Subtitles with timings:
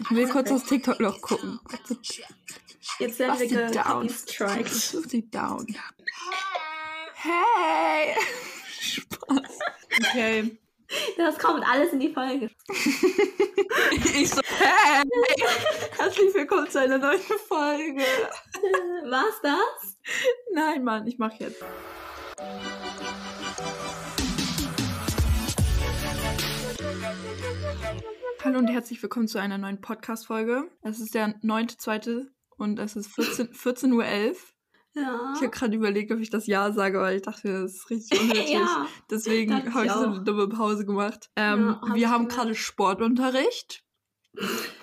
[0.00, 1.60] Ich will kurz das TikTok noch gucken.
[2.98, 4.06] Jetzt werden Basti wir down.
[4.06, 5.66] Basti down.
[7.14, 8.14] Hey!
[8.80, 9.58] Spaß.
[9.98, 10.58] Okay.
[11.16, 12.50] Das kommt alles in die Folge.
[14.14, 15.02] Ich so, hey!
[15.98, 18.02] Herzlich willkommen zu einer neuen Folge.
[19.10, 19.96] War's das?
[20.52, 21.62] Nein, Mann, ich mach jetzt.
[28.44, 30.64] Hallo und herzlich willkommen zu einer neuen Podcast-Folge.
[30.82, 32.26] Es ist der 9.2.
[32.56, 34.34] und es ist 14 14.11 Uhr.
[34.94, 35.32] Ja.
[35.36, 38.20] Ich habe gerade überlegt, ob ich das Ja sage, weil ich dachte, das ist richtig
[38.20, 38.50] unnötig.
[38.50, 38.86] ja.
[39.10, 41.30] Deswegen habe ich so eine dumme Pause gemacht.
[41.36, 43.82] Ähm, Ja, hab wir haben gerade Sportunterricht.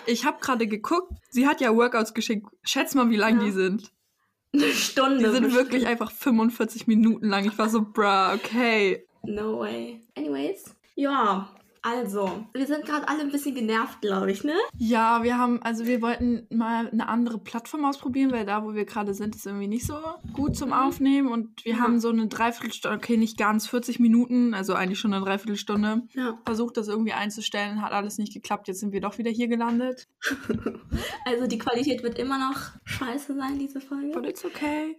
[0.06, 1.12] Ich habe gerade geguckt.
[1.30, 2.46] Sie hat ja Workouts geschickt.
[2.62, 3.44] Schätz mal, wie lang Ja.
[3.44, 3.92] die sind.
[4.54, 5.18] Eine Stunde.
[5.18, 5.54] Die sind bestimmt.
[5.54, 7.44] wirklich einfach 45 Minuten lang.
[7.44, 9.06] Ich war so, bruh, okay.
[9.24, 10.00] No way.
[10.16, 10.74] Anyways.
[10.94, 11.50] Ja.
[11.82, 14.54] Also, wir sind gerade alle ein bisschen genervt, glaube ich, ne?
[14.76, 18.84] Ja, wir haben, also wir wollten mal eine andere Plattform ausprobieren, weil da, wo wir
[18.84, 19.94] gerade sind, ist irgendwie nicht so
[20.32, 21.28] gut zum Aufnehmen.
[21.28, 21.78] Und wir Ja.
[21.80, 26.38] haben so eine Dreiviertelstunde, okay, nicht ganz 40 Minuten, also eigentlich schon eine Dreiviertelstunde, Ja.
[26.44, 28.68] versucht, das irgendwie einzustellen, hat alles nicht geklappt.
[28.68, 30.06] Jetzt sind wir doch wieder hier gelandet.
[31.24, 34.10] Also die Qualität wird immer noch scheiße sein, diese Folge.
[34.12, 34.96] But it's okay.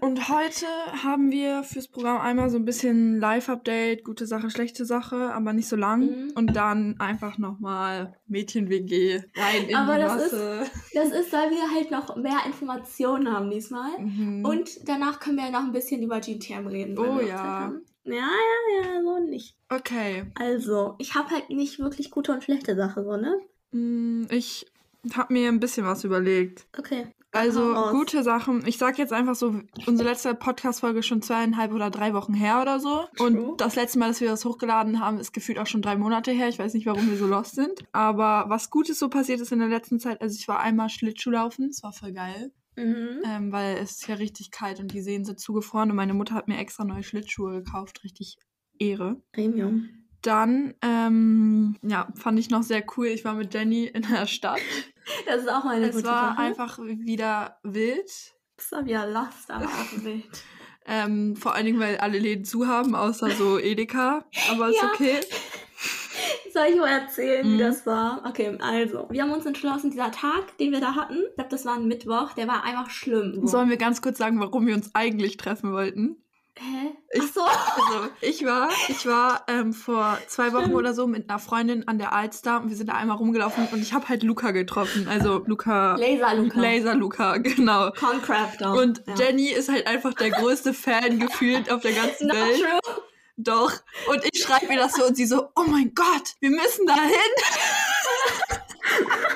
[0.00, 0.66] Und heute
[1.02, 5.68] haben wir fürs Programm einmal so ein bisschen Live-Update, gute Sache, schlechte Sache, aber nicht
[5.68, 6.00] so lang.
[6.00, 6.32] Mhm.
[6.34, 10.70] Und dann einfach nochmal Mädchen-WG rein in Aber die das Masse.
[10.92, 13.96] Das ist, weil wir halt noch mehr Informationen haben diesmal.
[14.00, 14.44] Mhm.
[14.44, 16.98] Und danach können wir ja noch ein bisschen über GTM reden.
[16.98, 17.72] Oh ja.
[18.04, 19.56] Ja, ja, ja, so nicht.
[19.68, 20.24] Okay.
[20.34, 23.38] Also, ich habe halt nicht wirklich gute und schlechte Sache, so, ne?
[23.70, 24.66] Mm, Ich
[25.14, 26.66] habe mir ein bisschen was überlegt.
[26.76, 27.14] Okay.
[27.32, 27.92] Also Hau raus.
[27.92, 28.66] gute Sachen.
[28.66, 32.60] Ich sag jetzt einfach so, unsere letzte Podcast-Folge ist schon zweieinhalb oder drei Wochen her
[32.60, 33.04] oder so.
[33.16, 33.26] True.
[33.26, 36.32] Und das letzte Mal, dass wir das hochgeladen haben, ist gefühlt auch schon drei Monate
[36.32, 36.48] her.
[36.48, 37.84] Ich weiß nicht, warum wir so lost sind.
[37.92, 41.68] Aber was Gutes so passiert ist in der letzten Zeit, also ich war einmal Schlittschuhlaufen.
[41.68, 42.52] Es war voll geil.
[42.76, 43.22] Mhm.
[43.24, 46.34] Ähm, weil es ist ja richtig kalt und die Seen sind zugefroren und meine Mutter
[46.34, 48.02] hat mir extra neue Schlittschuhe gekauft.
[48.04, 48.38] Richtig
[48.78, 49.22] Ehre.
[49.32, 49.88] Premium.
[50.22, 53.06] Dann, ähm, ja, fand ich noch sehr cool.
[53.06, 54.60] Ich war mit Jenny in der Stadt.
[55.26, 56.38] Das ist auch eine Es gute war Sache.
[56.38, 58.08] einfach wieder wild.
[58.56, 60.24] Das war wieder lost, aber auch wild.
[60.86, 64.24] Ähm, vor allen Dingen, weil alle Läden zu haben, außer so Edeka.
[64.50, 64.88] Aber ist Ja.
[64.92, 65.20] okay.
[66.52, 67.54] Soll ich mal erzählen, Mhm.
[67.54, 68.22] wie das war?
[68.26, 69.06] Okay, also.
[69.10, 71.86] Wir haben uns entschlossen, dieser Tag, den wir da hatten, ich glaube, das war ein
[71.86, 73.34] Mittwoch, der war einfach schlimm.
[73.42, 73.46] So.
[73.46, 76.16] Sollen wir ganz kurz sagen, warum wir uns eigentlich treffen wollten?
[76.56, 76.90] Hä?
[77.12, 77.40] Ich- Ach so.
[77.42, 80.76] Also, ich war, ich war ähm, vor zwei Wochen Stimmt.
[80.76, 83.80] oder so mit einer Freundin an der Alster und wir sind da einmal rumgelaufen und
[83.80, 85.08] ich habe halt Luca getroffen.
[85.08, 86.60] Also Luca, Laser Luca.
[86.60, 87.90] Laser Luca, genau.
[87.92, 88.72] Concrafter.
[88.74, 89.14] Und ja.
[89.14, 92.60] Jenny ist halt einfach der größte Fan gefühlt auf der ganzen Not Welt.
[92.60, 92.94] true.
[93.42, 93.72] Doch.
[94.08, 96.94] Und ich schreibe ihr das so und sie so, oh mein Gott, wir müssen da
[96.94, 98.58] hin.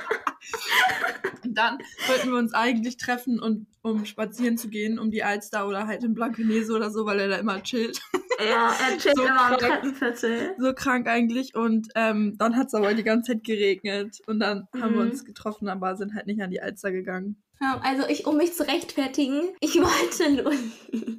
[1.57, 1.79] dann
[2.09, 6.05] wollten wir uns eigentlich treffen, und, um spazieren zu gehen, um die Alster oder halt
[6.05, 8.01] in Blankenese oder so, weil er da immer chillt.
[8.39, 9.61] Ja, er chillt So immer am krank.
[9.83, 10.55] Treppenviertel.
[10.59, 11.55] so krank eigentlich.
[11.55, 14.19] Und ähm, dann hat es aber die ganze Zeit geregnet.
[14.27, 15.11] Und dann haben wir Mhm.
[15.11, 17.43] uns getroffen, aber sind halt nicht an die Alster gegangen.
[17.61, 20.51] Ja, also ich, um mich zu rechtfertigen, ich wollte, Lu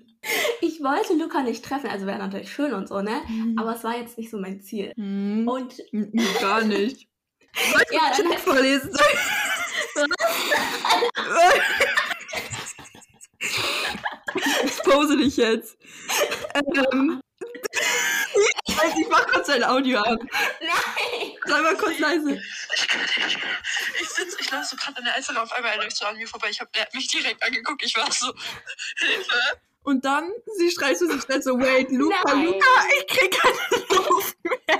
[0.61, 1.89] ich wollte Luca nicht treffen.
[1.89, 3.21] Also wäre natürlich schön und so, ne?
[3.57, 4.91] Aber es war jetzt nicht so mein Ziel.
[4.95, 5.47] Hm.
[5.47, 5.75] Und
[6.41, 7.07] Gar nicht.
[7.71, 8.91] Soll ich Ja, dann- Chat vorlesen?
[14.35, 15.77] Ich expose dich jetzt.
[16.55, 17.21] Ähm,
[17.71, 20.17] ich ich mach kurz dein Audio an.
[20.59, 21.31] nein!
[21.45, 22.41] Sei mal kurz leise.
[22.75, 23.39] Ich kann nicht.
[24.01, 26.27] Ich sitze, ich laufe so gerade an der Alster auf einmal läuft so an mir
[26.27, 26.47] vorbei.
[26.49, 27.83] Ich hab, der hat mich direkt angeguckt.
[27.83, 28.33] Ich war so,
[28.97, 29.39] Hilfe.
[29.83, 32.45] Und dann, sie schreit so, sie schreit so, wait, Luca, Nein.
[32.45, 33.55] Luca, ich krieg keine
[33.89, 34.79] Luft mehr.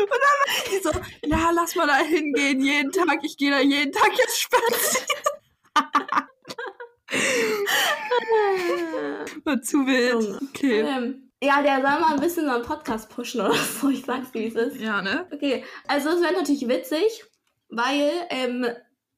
[0.00, 0.90] Und dann, war sie so,
[1.28, 5.06] ja, lass mal da hingehen, jeden Tag, ich gehe da jeden Tag jetzt spazieren.
[9.44, 10.40] War zu wild.
[10.50, 10.80] Okay.
[10.80, 13.88] Ähm, ja, der soll mal ein bisschen so einen Podcast pushen oder so.
[13.88, 14.80] Ich sag's, wie es ist.
[14.80, 15.26] Ja, ne?
[15.32, 17.24] Okay, also es wäre natürlich witzig,
[17.68, 18.66] weil, ähm,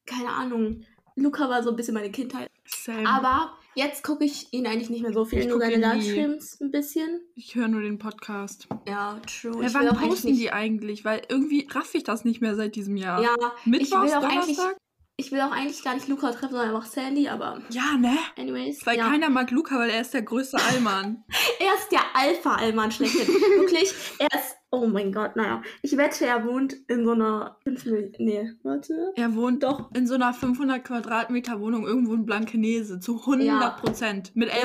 [0.05, 0.85] keine Ahnung,
[1.15, 2.49] Luca war so ein bisschen meine Kindheit.
[2.65, 3.07] Same.
[3.07, 5.83] Aber jetzt gucke ich ihn eigentlich nicht mehr so viel, Ich nur seine nie.
[5.83, 7.21] Livestreams ein bisschen.
[7.35, 8.67] ich höre nur den Podcast.
[8.87, 9.61] Ja, true.
[9.61, 11.05] Ja, ich will wann posten die eigentlich?
[11.05, 13.21] Weil irgendwie raff ich das nicht mehr seit diesem Jahr.
[13.21, 13.35] Ja,
[13.65, 14.77] Mittwochs, ich will auch eigentlich, Donnerstag?
[15.17, 18.17] Ich will auch eigentlich gar nicht Luca treffen, sondern einfach Sandy, aber Ja, ne?
[18.37, 18.85] anyways.
[18.85, 19.07] Weil ja.
[19.09, 21.23] keiner mag Luca, weil er ist der größte Allmann.
[21.59, 23.27] Er ist der Alpha-Allmann schlechthin.
[23.27, 25.61] Wirklich, er ist, oh mein Gott, naja.
[25.81, 29.13] Ich wette, er wohnt in so einer, fünf Mil- nee, warte.
[29.15, 29.89] Er wohnt Doch.
[29.93, 34.55] in so einer 500 Quadratmeter Wohnung irgendwo in Blankenese zu 100 Prozent mit Ja.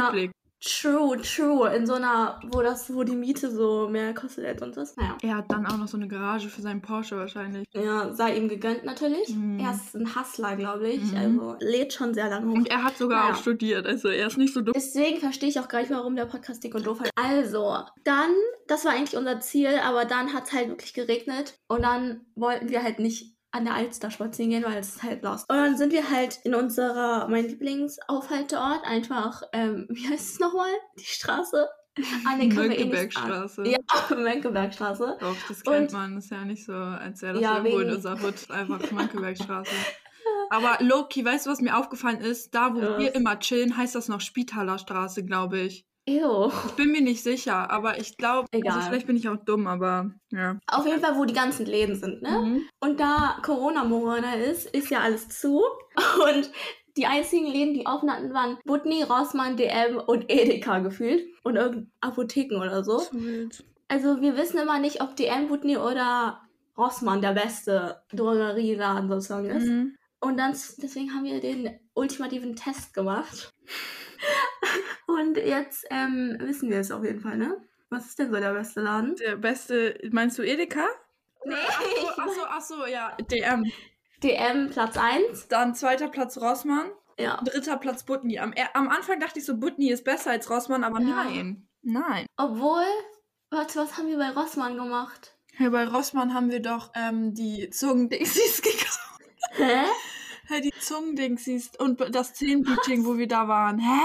[0.61, 1.69] True, true.
[1.75, 4.97] In so einer, wo das, wo die Miete so mehr kostet als sonst was.
[4.97, 5.17] Naja.
[5.23, 7.65] Er hat dann auch noch so eine Garage für seinen Porsche wahrscheinlich.
[7.73, 9.29] Ja, sei ihm gegönnt natürlich.
[9.29, 9.61] Mhm.
[9.61, 11.13] Er ist ein Hustler, glaube ich.
[11.13, 11.17] Mhm.
[11.17, 12.55] Also lädt schon sehr lange hoch.
[12.57, 13.35] Und er hat sogar Naja.
[13.35, 14.73] auch studiert, also er ist nicht so dumm.
[14.75, 17.11] Deswegen verstehe ich auch gar nicht, warum der Podcast dick und doof hat.
[17.15, 18.33] Also, dann,
[18.67, 21.55] das war eigentlich unser Ziel, aber dann hat es halt wirklich geregnet.
[21.69, 25.23] Und dann wollten wir halt nicht an der Alster spazieren gehen, weil es ist halt
[25.23, 25.49] lost.
[25.51, 30.71] Und dann sind wir halt in unserer, mein Lieblingsaufhalteort, einfach, ähm, wie heißt es nochmal?
[30.99, 31.69] Die Straße?
[32.31, 32.55] An den eh.
[32.55, 33.65] Mönckebergstraße.
[33.67, 33.79] Ja,
[34.17, 35.17] Mönckebergstraße.
[35.21, 36.17] Doch, das kennt Und- man.
[36.19, 38.51] Ist ja nicht so, als wäre das Ja, irgendwo in wegen- unserer Hut.
[38.51, 39.71] Einfach Mönckebergstraße.
[40.51, 42.55] Aber Loki, weißt du, was mir aufgefallen ist?
[42.55, 42.99] Da, wo Was?
[43.01, 45.87] wir immer chillen, heißt das noch Spitalerstraße, glaube ich.
[46.09, 46.51] Ew.
[46.67, 50.11] Ich bin mir nicht sicher, aber ich glaube, also vielleicht bin ich auch dumm, aber
[50.31, 50.59] ja.
[50.67, 52.31] Auf jeden Fall, wo die ganzen Läden sind, ne?
[52.31, 52.63] Mhm.
[52.81, 55.63] Und da Corona-Morona ist, ist ja alles zu.
[56.25, 56.51] Und
[56.97, 61.25] die einzigen Läden, die offen hatten, waren Butni, Rossmann, DM und Edeka gefühlt.
[61.45, 63.03] Und irgendeine Apotheken oder so.
[63.89, 66.41] Also wir wissen immer nicht, ob DM, Butni oder
[66.77, 69.67] Rossmann der beste Drogerieladen sozusagen ist.
[69.67, 69.97] Mhm.
[70.21, 73.53] Und dann, deswegen haben wir den ultimativen Test gemacht.
[75.07, 77.57] Und jetzt ähm, wissen wir es auf jeden Fall, ne?
[77.91, 79.17] Was ist denn so der beste Laden?
[79.17, 80.87] Der beste, meinst du Edeka?
[81.45, 81.55] Nee,
[82.19, 83.65] Achso, achso, ja, DM.
[84.23, 85.49] DM Platz 1.
[85.49, 87.41] Dann zweiter Platz Rossmann, Ja.
[87.45, 88.39] dritter Platz Butni.
[88.39, 91.25] Am, am Anfang dachte ich so, Butni ist besser als Rossmann, aber Ja.
[91.25, 91.69] nein.
[91.83, 92.27] Nein.
[92.37, 92.85] Obwohl,
[93.51, 95.35] warte, was haben wir bei Rossmann gemacht?
[95.55, 99.21] Hey, bei Rossmann haben wir doch ähm, die Zungendingsies gekauft.
[99.53, 99.85] Hä?
[100.51, 103.79] Hey, die Zungendingsies und das Zähnbleaching, wo wir da waren.
[103.79, 104.01] Hä?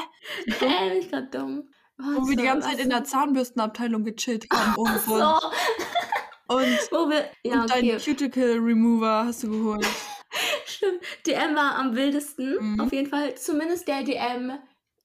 [0.60, 1.70] Hä, bin ich grad dumm.
[1.98, 4.76] Wo wir die ganze Zeit in der Zahnbürstenabteilung gechillt haben.
[4.76, 5.22] ohne Grund.
[5.22, 7.30] So, Und, wo wir.
[7.44, 7.98] Ja, und deinen okay.
[8.04, 9.88] Cuticle Remover hast du geholt.
[10.66, 11.00] Stimmt.
[11.26, 12.58] DM war am wildesten.
[12.60, 12.80] Mhm.
[12.82, 13.36] Auf jeden Fall.
[13.36, 14.60] Zumindest der DM,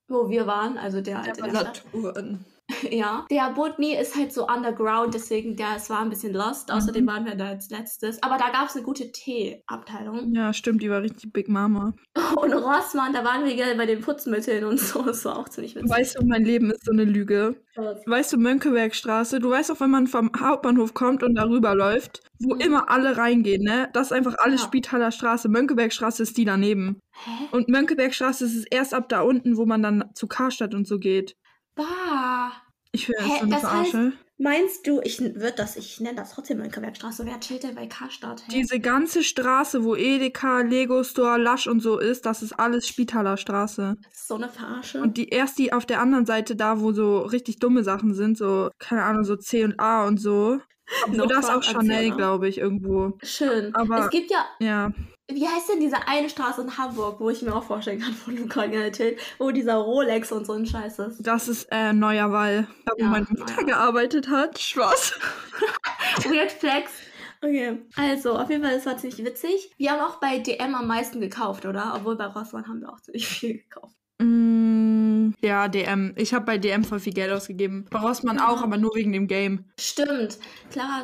[0.08, 0.76] wo wir waren.
[0.76, 1.84] Also der, halt in der Stadt.
[2.90, 3.26] Ja.
[3.30, 6.70] Der Botany ist halt so underground, deswegen der, es war ein bisschen lost.
[6.72, 7.08] Außerdem Mhm.
[7.08, 8.22] waren wir da als letztes.
[8.22, 10.34] Aber da gab es eine gute Teeabteilung.
[10.34, 11.94] Ja, stimmt, die war richtig Big Mama.
[12.36, 15.02] Und Rossmann, da waren wir gerne bei den Putzmitteln und so.
[15.02, 15.90] Das war auch ziemlich witzig.
[15.90, 17.56] Weißt du, mein Leben ist so eine Lüge.
[18.06, 22.54] Weißt du, Mönckebergstraße, du weißt auch, wenn man vom Hauptbahnhof kommt und darüber läuft, wo
[22.54, 22.60] Mhm.
[22.60, 23.88] immer alle reingehen, ne?
[23.92, 24.66] Das ist einfach alles Ja.
[24.66, 25.48] Spitaler Straße.
[25.48, 27.00] Mönckebergstraße ist die daneben.
[27.24, 27.30] Hä?
[27.52, 30.98] Und Mönckebergstraße ist es erst ab da unten, wo man dann zu Karstadt und so
[30.98, 31.34] geht.
[31.78, 32.52] Bah.
[32.92, 34.12] Ich das so eine das heißt- Verarsche.
[34.40, 37.26] Meinst du, ich wird das, ich nenne das trotzdem Mönckebergstraße.
[37.26, 38.42] Wer chillt denn bei Karstadt?
[38.46, 38.52] Hä?
[38.52, 43.36] Diese ganze Straße, wo Edeka, Lego Store, Lush und so ist, das ist alles Spitaler
[43.36, 43.96] Straße.
[44.12, 45.00] So eine Verarsche.
[45.02, 48.38] Und die erst die auf der anderen Seite da, wo so richtig dumme Sachen sind,
[48.38, 50.60] so, keine Ahnung, so C und A und so.
[51.04, 52.16] Obwohl Noch das auch Chanel, ne?
[52.16, 53.18] glaube ich, irgendwo.
[53.24, 53.74] Schön.
[53.74, 54.92] Aber- es gibt ja, Ja.
[55.30, 58.36] Wie heißt denn diese eine Straße in Hamburg, wo ich mir auch vorstellen kann, von
[58.36, 61.26] Luca erzählt, wo dieser Rolex und so ein Scheiß ist.
[61.26, 64.58] Das ist äh, Neuer Wall, da wo Ja, meine Mutter gearbeitet hat.
[64.58, 65.18] Spaß.
[66.24, 66.90] Weird Flex.
[67.40, 67.78] Okay.
[67.96, 69.70] Also, auf jeden Fall, das war ziemlich witzig.
[69.76, 71.92] Wir haben auch bei DM am meisten gekauft, oder?
[71.94, 73.94] Obwohl bei Rossmann haben wir auch ziemlich viel gekauft.
[74.20, 74.87] Mm,
[75.40, 76.14] ja, DM.
[76.16, 77.86] Ich habe bei DM voll viel Geld ausgegeben.
[77.90, 79.64] Bei Rossmann auch, aber nur wegen dem Game.
[79.78, 80.38] Stimmt.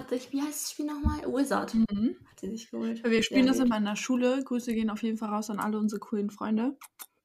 [0.09, 1.21] Sich, wie heißt das Spiel nochmal?
[1.26, 1.75] Wizard.
[1.75, 2.17] Mhm.
[2.31, 3.03] Hat sie sich geholt.
[3.05, 3.67] Wir spielen Sehr das gut.
[3.67, 4.43] immer in der Schule.
[4.44, 6.76] Grüße gehen auf jeden Fall raus an alle unsere coolen Freunde.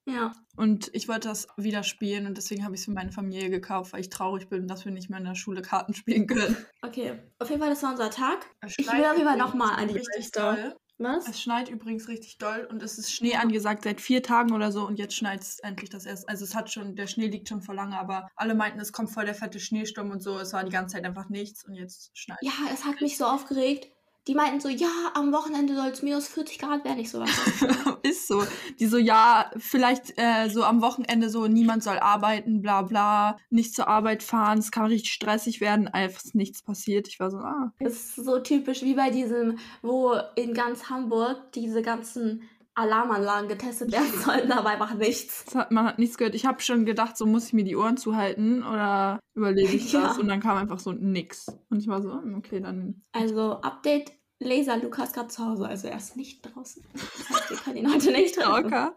[0.06, 0.32] Ja.
[0.56, 3.92] Und ich wollte das wieder spielen und deswegen habe ich es für meine Familie gekauft,
[3.92, 6.56] weil ich traurig bin, dass wir nicht mehr in der Schule Karten spielen können.
[6.82, 7.18] Okay.
[7.38, 8.46] Auf jeden Fall, das war unser Tag.
[8.76, 10.00] Ich will auf jeden Fall nochmal an die
[10.32, 10.74] doll.
[11.00, 11.26] Was?
[11.26, 14.86] Es schneit übrigens richtig doll und es ist Schnee angesagt seit vier Tagen oder so
[14.86, 16.28] und jetzt schneit es endlich das erste.
[16.28, 19.10] Also es hat schon, der Schnee liegt schon vor lange, aber alle meinten, es kommt
[19.10, 20.38] voll der fette Schneesturm und so.
[20.38, 23.24] Es war die ganze Zeit einfach nichts und jetzt schneit Ja, es hat mich so
[23.24, 23.88] aufgeregt.
[24.28, 26.98] Die meinten so, ja, am Wochenende soll es minus 40 Grad werden.
[26.98, 27.22] Ich so?
[28.02, 28.44] Ist so.
[28.78, 33.74] Die so, ja, vielleicht äh, so am Wochenende so, niemand soll arbeiten, bla bla, nicht
[33.74, 37.08] zur Arbeit fahren, es kann richtig stressig werden, einfach ist nichts passiert.
[37.08, 37.72] Ich war so, ah.
[37.80, 42.42] Das ist so typisch wie bei diesem, wo in ganz Hamburg diese ganzen
[42.80, 45.44] Alarmanlagen getestet werden sollten, aber einfach nichts.
[45.54, 46.34] Hat, man hat nichts gehört.
[46.34, 50.08] Ich habe schon gedacht, so muss ich mir die Ohren zuhalten oder überlege ich Ja.
[50.08, 51.46] das und dann kam einfach so nix.
[51.70, 53.02] Und ich war so, hm, okay, dann.
[53.12, 56.82] Also, Update, Laser Lukas gerade zu Hause, also er ist nicht draußen.
[56.94, 58.64] Das heißt, wir können ihn heute nicht treffen.
[58.64, 58.96] Locker.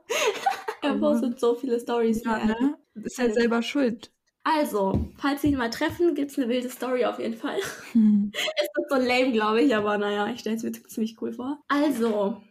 [0.82, 2.24] Er postet so viele Stories.
[2.24, 2.78] Ja, ne?
[2.96, 4.12] Ist ja selber schuld.
[4.46, 7.60] Also, falls Sie ihn mal treffen, gibt es eine wilde Story auf jeden Fall.
[7.94, 8.30] Hm.
[8.34, 11.62] Ist das so lame, glaube ich, aber naja, ich stelle es mir ziemlich cool vor.
[11.70, 12.42] Also,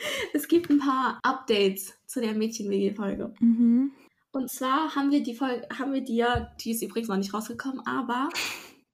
[0.32, 3.34] es gibt ein paar Updates zu der Mädchen-WG-Folge.
[3.40, 3.92] Mhm.
[4.32, 7.34] Und zwar haben wir die Folge, haben wir die ja, die ist übrigens noch nicht
[7.34, 8.28] rausgekommen, aber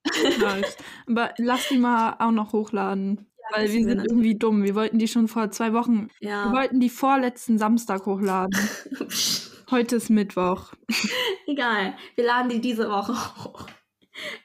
[0.41, 0.77] Nice.
[1.07, 3.27] Aber lass die mal auch noch hochladen.
[3.51, 4.63] weil wir müssen wir sind irgendwie dumm.
[4.63, 6.09] Wir wollten die schon vor zwei Wochen.
[6.21, 6.53] Wir ja.
[6.53, 8.59] wollten die vorletzten Samstag hochladen.
[9.71, 10.73] Heute ist Mittwoch.
[11.47, 13.67] Egal, wir laden die diese Woche hoch.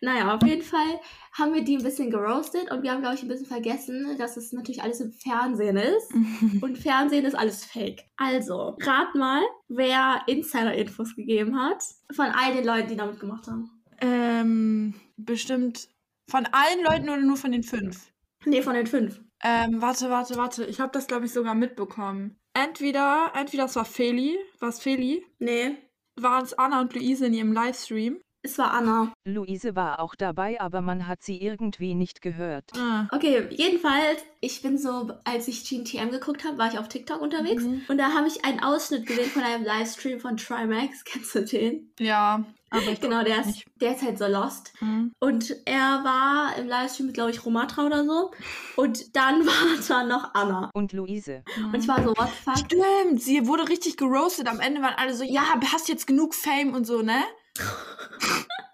[0.01, 0.99] Naja, auf jeden Fall
[1.33, 4.37] haben wir die ein bisschen geroastet und wir haben, glaube ich, ein bisschen vergessen, dass
[4.37, 6.13] es natürlich alles im Fernsehen ist.
[6.61, 8.03] Und Fernsehen ist alles fake.
[8.17, 13.69] Also, rat mal, wer Insider-Infos gegeben hat von all den Leuten, die damit gemacht haben.
[14.01, 15.89] ähm, bestimmt
[16.29, 18.11] von allen Leuten oder nur von den fünf?
[18.45, 19.19] Nee, von den fünf.
[19.43, 20.65] Ähm, warte, warte, warte.
[20.65, 22.37] Ich habe das, glaube ich, sogar mitbekommen.
[22.53, 24.37] Entweder, entweder es war Feli.
[24.59, 25.25] War es Feli?
[25.39, 25.77] Nee,
[26.15, 28.21] Waren es Anna und Luise in ihrem Livestream?
[28.43, 29.13] Es war Anna.
[29.25, 32.65] Luise war auch dabei, aber man hat sie irgendwie nicht gehört.
[32.77, 33.07] Ah.
[33.11, 37.63] Okay, jedenfalls, ich bin so, als ich GNTM geguckt habe, war ich auf TikTok unterwegs
[37.63, 37.81] Mhm.
[37.87, 41.03] und da habe ich einen Ausschnitt gesehen von einem Livestream von Trimax.
[41.05, 41.91] Kennst du den?
[41.99, 44.73] Ja, aber ich Genau, der ist, der ist halt so lost.
[44.81, 45.13] Mhm.
[45.19, 48.31] Und er war im Livestream mit, glaube ich, Romatra oder so.
[48.75, 50.69] Und dann war da noch Anna.
[50.73, 51.43] Und Luise.
[51.71, 52.57] Und ich war so, what the fuck?
[52.57, 54.47] Stimmt, sie wurde richtig geroastet.
[54.47, 57.23] Am Ende waren alle so, ja, hast jetzt genug Fame und so, ne?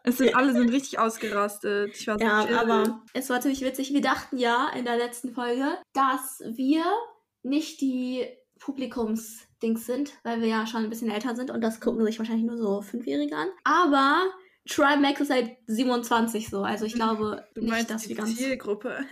[0.04, 1.92] Es sind alle sind richtig ausgerastet.
[1.96, 2.58] Ich war so Ja, chill.
[2.58, 3.94] aber es war ziemlich witzig.
[3.94, 6.84] Wir dachten ja in der letzten Folge, dass wir
[7.44, 8.26] nicht die
[8.60, 12.46] Publikumsdings sind, weil wir ja schon ein bisschen älter sind und das gucken sich wahrscheinlich
[12.46, 13.48] nur so Fünfjährige an.
[13.64, 14.24] Aber
[14.68, 16.64] Trimax ist halt 27 so.
[16.64, 18.36] Also ich glaube du nicht, meinst dass die wir ganz.
[18.36, 19.06] Zielgruppe.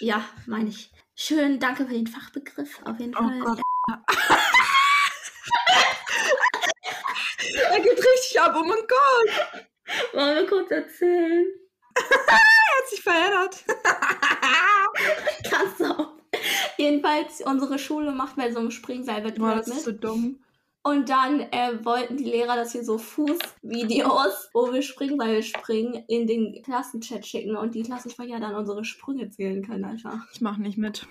[0.00, 0.92] Ja, meine ich.
[1.14, 2.80] Schön, danke für den Fachbegriff.
[2.84, 3.40] Auf jeden Oh Fall.
[3.40, 3.60] Gott.
[8.28, 10.12] Richtig ab, oh mein Gott.
[10.12, 11.46] Wollen wir kurz erzählen?
[12.70, 13.64] Er hat sich verändert.
[15.50, 16.12] Kannst du auch.
[16.76, 19.78] Jedenfalls, unsere Schule macht bei so einem Springseilwettbewerb Boah, das mit.
[19.78, 20.40] ist so dumm.
[20.84, 26.28] Und dann äh, wollten die Lehrer, dass wir so Fußvideos, wo wir Springseil springen, in
[26.28, 30.20] den Klassenchat schicken und die Klassensprecher dann unsere Sprünge zählen können einfach.
[30.32, 31.06] Ich mach nicht mit.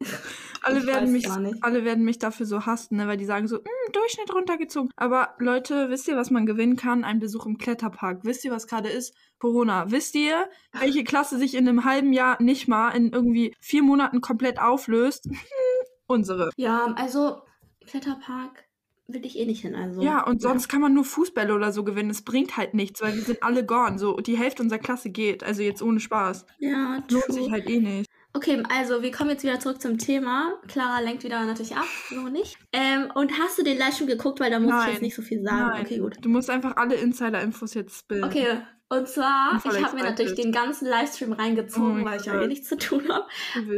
[0.62, 1.28] Alle Ich werden, mich,
[1.62, 3.06] alle werden mich dafür so hassen, ne?
[3.08, 4.90] weil die sagen so, "Mm, Durchschnitt runtergezogen.
[4.96, 7.04] Aber Leute, wisst ihr, was man gewinnen kann?
[7.04, 8.20] Ein Besuch im Kletterpark.
[8.24, 9.14] Wisst ihr, was gerade ist?
[9.38, 9.90] Corona.
[9.90, 10.48] Wisst ihr,
[10.78, 15.28] welche Klasse sich in einem halben Jahr nicht mal in irgendwie vier Monaten komplett auflöst?
[16.06, 16.50] Unsere.
[16.56, 17.42] Ja, also
[17.86, 18.64] Kletterpark
[19.06, 19.74] will ich eh nicht hin.
[19.74, 20.02] Also.
[20.02, 22.10] Ja, und sonst kann man nur Fußbälle oder so gewinnen.
[22.10, 23.98] Es bringt halt nichts, weil wir sind alle gone.
[23.98, 25.42] So, die Hälfte unserer Klasse geht.
[25.42, 26.46] Also jetzt ohne Spaß.
[26.58, 27.32] Ja, Lohnt true.
[27.34, 28.09] sich halt eh nicht.
[28.32, 30.54] Okay, also wir kommen jetzt wieder zurück zum Thema.
[30.68, 32.58] Clara lenkt wieder natürlich ab, so nicht.
[32.72, 34.92] Ähm, und hast du den Livestream geguckt, weil da muss ich Nein.
[34.92, 35.68] jetzt nicht so viel sagen.
[35.70, 35.84] Nein.
[35.84, 36.16] Okay, gut.
[36.20, 38.22] Du musst einfach alle Insider-Infos jetzt spillen.
[38.22, 38.58] Okay,
[38.88, 42.34] und zwar, ich habe mir natürlich den ganzen Livestream Oh reingezogen, mein weil ich ja
[42.34, 42.44] Gott.
[42.44, 43.26] eh nichts zu tun habe.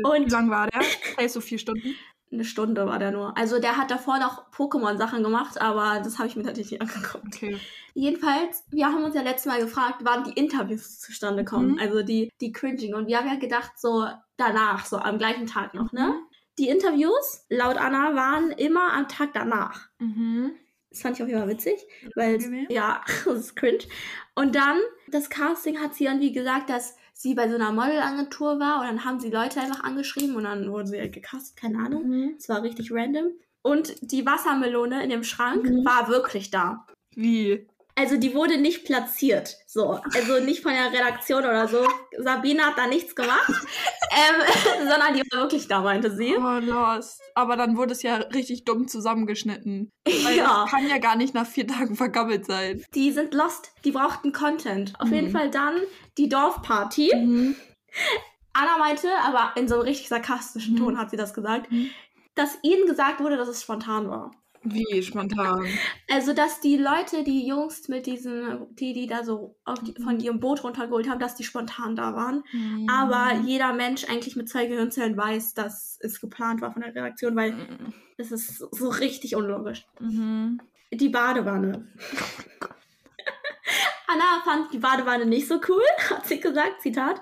[0.05, 0.83] Und- wie lang war der?
[1.17, 1.95] Hey, so vier Stunden.
[2.33, 3.37] Eine Stunde war der nur.
[3.37, 7.27] Also der hat davor noch Pokémon-Sachen gemacht, aber das habe ich mir natürlich nicht angeguckt.
[7.27, 7.59] Okay.
[7.93, 11.73] Jedenfalls, wir haben uns ja letztes Mal gefragt, wann die Interviews zustande kommen.
[11.73, 11.79] Mhm.
[11.79, 12.95] Also die, die Cringing.
[12.95, 14.07] Und wir haben ja gedacht, so
[14.39, 16.09] danach, so am gleichen Tag noch, ne?
[16.09, 16.27] Mhm.
[16.59, 19.89] Die Interviews, laut Anna, waren immer am Tag danach.
[19.99, 20.53] Mhm.
[20.89, 21.81] Das fand ich jeden Fall witzig,
[22.15, 23.85] weil ja, das ist cringe.
[24.35, 28.81] Und dann, das Casting hat sie irgendwie gesagt, dass sie bei so einer Modelagentur war
[28.81, 32.09] und dann haben sie Leute einfach angeschrieben und dann wurden sie halt gecastet, keine Ahnung.
[32.09, 32.35] Mhm.
[32.37, 33.33] Es war richtig random.
[33.63, 35.85] Und die Wassermelone in dem Schrank Mhm.
[35.85, 36.85] war wirklich da.
[37.15, 37.69] Wie?
[38.03, 39.57] Also die wurde nicht platziert.
[39.69, 40.01] So.
[40.13, 41.87] Also nicht von der Redaktion oder so.
[42.19, 43.49] Sabine hat da nichts gemacht.
[44.11, 44.43] ähm,
[44.89, 46.35] sondern die war wirklich da, meinte sie.
[46.37, 47.21] Oh, lost.
[47.37, 49.93] Aber dann wurde es ja richtig dumm zusammengeschnitten.
[50.25, 50.63] Weil Ja.
[50.65, 52.85] das kann ja gar nicht nach vier Tagen vergammelt sein.
[52.93, 53.71] Die sind lost.
[53.85, 54.95] Die brauchten Content.
[54.99, 55.15] Auf Mhm.
[55.15, 55.77] jeden Fall dann
[56.19, 57.13] die Dorfparty.
[57.15, 57.57] Mhm.
[58.53, 60.79] Anna meinte, aber in so einem richtig sarkastischen Mhm.
[60.79, 61.89] Ton hat sie das gesagt, Mhm.
[62.35, 64.33] dass ihnen gesagt wurde, dass es spontan war.
[64.65, 65.67] Wie spontan.
[66.11, 70.39] Also, dass die Leute, die Jungs mit diesem, die, die da so die, von ihrem
[70.41, 72.45] Boot runtergeholt haben, dass die spontan da waren.
[72.53, 72.89] Mhm.
[72.89, 77.35] Aber jeder Mensch eigentlich mit zwei Gehirnzellen weiß, dass es geplant war von der Redaktion,
[77.35, 77.93] weil Mhm.
[78.19, 79.85] es ist so richtig unlogisch.
[80.01, 80.61] Mhm.
[80.93, 81.89] Die Badewanne.
[84.13, 87.21] Anna fand die Badewanne nicht so cool, hat sie gesagt, Zitat.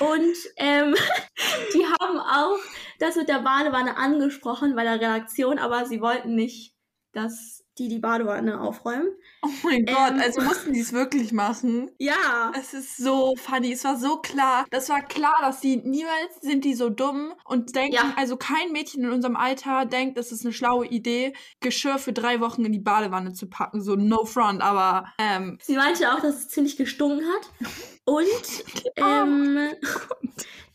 [0.00, 0.94] Und ähm,
[1.74, 2.58] die haben auch
[2.98, 6.74] das mit der Badewanne angesprochen bei der Redaktion, aber sie wollten nicht,
[7.12, 9.08] dass die die Badewanne aufräumen.
[9.42, 10.20] Oh mein Gott, Ähm.
[10.20, 11.90] also mussten die es wirklich machen?
[11.98, 12.52] Ja.
[12.58, 13.72] Es ist so funny.
[13.72, 14.66] Es war so klar.
[14.70, 18.12] Das war klar, dass die niemals sind die so dumm und denken, Ja.
[18.16, 22.40] also kein Mädchen in unserem Alter denkt, es ist eine schlaue Idee, Geschirr für drei
[22.40, 23.80] Wochen in die Badewanne zu packen.
[23.82, 27.70] So no front, aber ähm, Sie meinte auch, dass es ziemlich gestunken hat.
[28.04, 28.26] Und
[28.96, 29.58] ähm,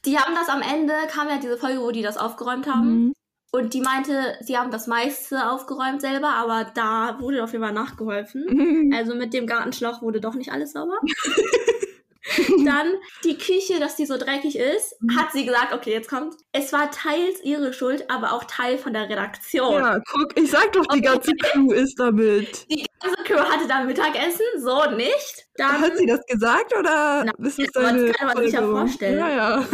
[0.06, 3.06] die haben das am Ende, kam ja diese Folge, wo die das aufgeräumt haben.
[3.08, 3.14] mhm.
[3.52, 7.74] Und die meinte, sie haben das meiste aufgeräumt selber, aber da wurde auf jeden Fall
[7.74, 8.46] nachgeholfen.
[8.50, 8.94] Mhm.
[8.96, 10.98] Also mit dem Gartenschlauch wurde doch nicht alles sauber.
[12.66, 12.88] Dann
[13.24, 15.16] die Küche, dass die so dreckig ist, Mhm.
[15.16, 16.34] hat sie gesagt, okay, jetzt kommt.
[16.52, 19.75] Es war teils ihre Schuld, aber auch Teil von der Redaktion.
[19.75, 22.66] Ja, guck, ich sag doch, die ganze Crew ist damit.
[22.72, 25.48] Die ganze Crew hatte da Mittagessen, so nicht.
[25.56, 28.62] Dann, Hat sie das gesagt oder Nein, ist das aber das kann man sich ja
[28.68, 29.20] vorstellen.
[29.20, 29.66] Ja, ja.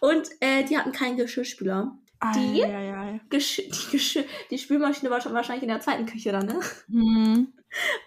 [0.00, 1.92] und äh, die hatten keinen Geschirrspüler.
[2.34, 2.62] Die?
[3.32, 6.60] Die, Geschirr die Spülmaschine war schon wahrscheinlich in der zweiten Küche dann, ne?
[6.88, 7.52] Hm.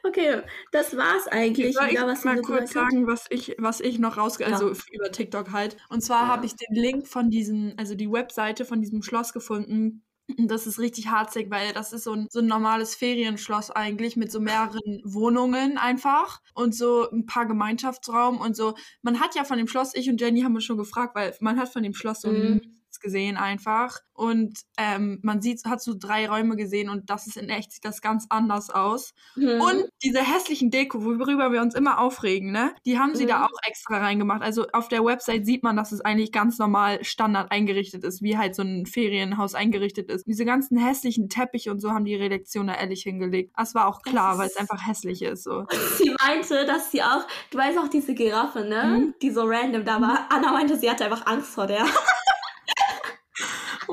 [0.04, 0.42] Okay,
[0.72, 1.74] das war's eigentlich.
[1.74, 4.44] Soll ich wieder, was mal kurz sagen, was ich, was ich noch rausge...
[4.44, 4.52] Ja.
[4.52, 5.78] Also über TikTok halt.
[5.90, 6.28] Und zwar Ja.
[6.28, 10.04] habe ich den Link von diesem, also die Webseite von diesem Schloss gefunden.
[10.38, 14.16] Und Das ist richtig harzig, weil das ist so ein, so ein normales Ferienschloss eigentlich
[14.16, 18.76] mit so mehreren Wohnungen einfach und so ein paar Gemeinschaftsraum und so.
[19.02, 21.58] Man hat ja von dem Schloss, ich und Jenny haben uns schon gefragt, weil man
[21.60, 22.54] hat von dem Schloss so Mhm.
[22.54, 22.68] nichts
[23.04, 27.50] gesehen einfach und ähm, man sieht, hat so drei Räume gesehen und das ist in
[27.50, 29.14] echt, sieht das ganz anders aus.
[29.36, 29.60] Mhm.
[29.60, 32.74] Und diese hässlichen Deko, worüber wir uns immer aufregen, ne?
[32.86, 33.30] Die haben sie Mhm.
[33.30, 34.42] da auch extra reingemacht.
[34.44, 38.38] Also auf der Website sieht man, dass es eigentlich ganz normal Standard eingerichtet ist, wie
[38.38, 40.26] halt so ein Ferienhaus eingerichtet ist.
[40.28, 43.52] Diese ganzen hässlichen Teppiche und so haben die Redaktion da ehrlich hingelegt.
[43.58, 45.44] Das war auch klar, weil es einfach hässlich ist.
[45.44, 45.66] So.
[45.98, 48.84] Sie meinte, dass sie auch, du weißt auch diese Giraffe, ne?
[48.84, 49.14] Mhm.
[49.22, 50.28] Die so random da war.
[50.30, 51.84] Anna meinte, sie hatte einfach Angst vor der.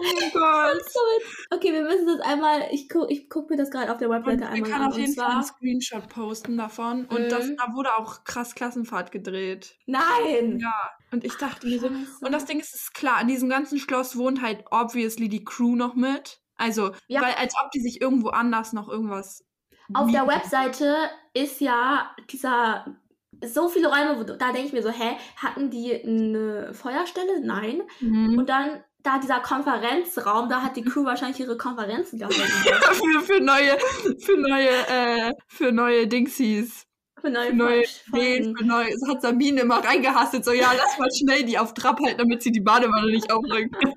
[0.01, 0.83] Oh mein Gott.
[1.51, 4.47] okay, wir müssen das einmal, ich guck, ich guck mir das gerade auf der Webseite
[4.49, 4.83] einmal an.
[4.89, 7.05] auf jeden Fall einen Screenshot posten davon.
[7.07, 7.57] Und das, Mhm.
[7.57, 9.77] da wurde auch krass Klassenfahrt gedreht.
[9.87, 10.59] nein!
[10.59, 10.75] Ja.
[11.13, 11.89] Und ich dachte mir so.
[11.89, 15.75] Und das Ding ist, ist klar, an diesem ganzen Schloss wohnt halt obviously die Crew
[15.77, 16.41] noch mit.
[16.57, 17.21] Also, Ja.
[17.23, 19.45] weil als ob die sich irgendwo anders noch irgendwas.
[19.93, 20.27] Auf der.
[20.29, 22.97] Webseite ist ja dieser
[23.45, 27.41] so viele Räume, da denke ich mir so, hä, hatten die eine Feuerstelle?
[27.45, 27.83] Nein.
[28.01, 28.39] Mhm.
[28.39, 32.41] Und dann da dieser Konferenzraum, da hat die Crew wahrscheinlich ihre Konferenzen gehalten.
[32.41, 33.79] für, für neue,
[34.19, 36.87] für neue, äh, für neue Dingsies.
[37.21, 37.85] Für neue, Für neue.
[38.15, 38.91] Ideen, für neue.
[38.93, 40.45] Das hat Sabine immer reingehastet.
[40.45, 43.75] So, ja, lass mal schnell die auf Trab halten, damit sie die Badewanne nicht aufrückt.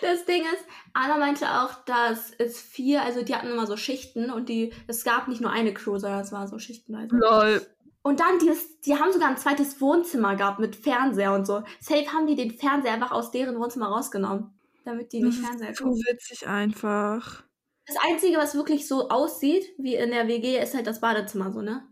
[0.00, 4.30] Das Ding ist, Anna meinte auch, dass es vier, also die hatten immer so Schichten
[4.30, 7.08] und die, es gab nicht nur eine Crew, sondern es war so schichtenweise.
[7.16, 7.66] Lol.
[8.06, 8.52] Und dann, die,
[8.84, 11.64] die haben sogar ein zweites Wohnzimmer gehabt mit Fernseher und so.
[11.80, 15.84] Safe haben die den Fernseher einfach aus deren Wohnzimmer rausgenommen, damit die nicht Fernseher so
[15.86, 16.02] gucken.
[16.08, 17.42] witzig einfach.
[17.84, 21.62] Das Einzige, was wirklich so aussieht, wie in der WG, ist halt das Badezimmer so,
[21.62, 21.82] ne?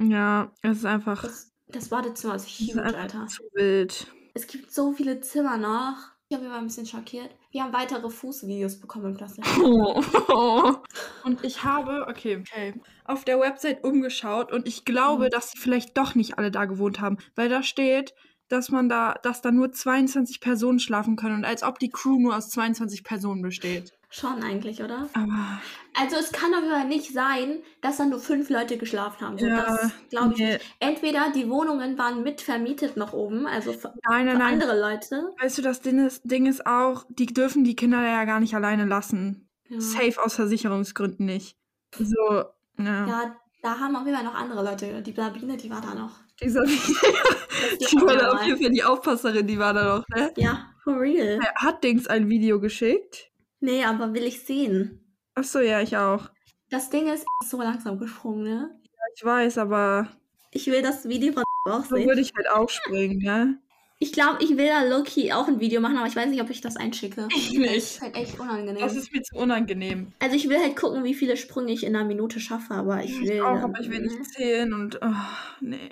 [0.00, 3.26] Ja, es ist einfach, Das, das Badezimmer ist ist huge, einfach Alter.
[3.26, 4.06] zu wild.
[4.34, 6.13] Es gibt so viele Zimmer noch.
[6.28, 7.30] Ich habe war ein bisschen schockiert.
[7.50, 10.02] Wir haben weitere Fußvideos bekommen im Klassenraum.
[11.24, 15.30] Und ich habe, okay, okay, auf der Website umgeschaut und ich glaube, Mhm.
[15.30, 18.14] dass sie vielleicht doch nicht alle da gewohnt haben, weil da steht,
[18.48, 22.18] dass man da, dass da nur 22 Personen schlafen können und als ob die Crew
[22.18, 23.92] nur aus 22 Personen besteht.
[24.16, 25.08] Schon eigentlich, oder?
[25.14, 25.60] Aber
[25.92, 29.38] Also es kann doch aber nicht sein, dass da nur fünf Leute geschlafen haben.
[29.38, 30.52] So, Ja, das glaube ich nee.
[30.52, 30.76] nicht.
[30.78, 34.52] Entweder die Wohnungen waren mitvermietet noch oben, also für, nein, nein, für nein.
[34.52, 35.32] andere Leute.
[35.40, 38.54] Weißt du, das Ding ist, Ding ist auch, die dürfen die Kinder ja gar nicht
[38.54, 39.48] alleine lassen.
[39.68, 39.80] Ja.
[39.80, 41.56] Safe aus Versicherungsgründen nicht.
[41.98, 42.44] So,
[42.78, 43.06] ja.
[43.08, 45.02] ja, da haben auf jeden Fall noch andere Leute.
[45.02, 46.12] Die Sabine, die war da noch.
[46.40, 50.32] Die auch war da auf jeden Fall die Aufpasserin, die war da noch, ne?
[50.36, 51.40] Ja, for real.
[51.56, 53.32] Hat Dings ein Video geschickt?
[53.64, 55.00] Nee, aber will ich sehen.
[55.34, 56.28] Achso, ja, ich auch.
[56.70, 58.70] Das Ding ist so langsam gesprungen, ne?
[59.16, 60.08] Ich weiß, aber
[60.50, 62.06] Ich will das Video von auch so sehen.
[62.06, 63.58] würde ich halt auch springen, ne?
[64.00, 66.50] Ich glaube, ich will da Loki auch ein Video machen, aber ich weiß nicht, ob
[66.50, 67.26] ich das einschicke.
[67.34, 67.76] Ich Das nicht.
[67.76, 68.82] ist halt echt unangenehm.
[68.82, 70.12] Das ist mir zu unangenehm.
[70.20, 73.18] also ich will halt gucken, wie viele Sprünge ich in einer Minute schaffe, aber ich
[73.20, 73.32] will.
[73.36, 75.14] Ich auch, aber ich will nicht zählen und oh,
[75.60, 75.90] nee.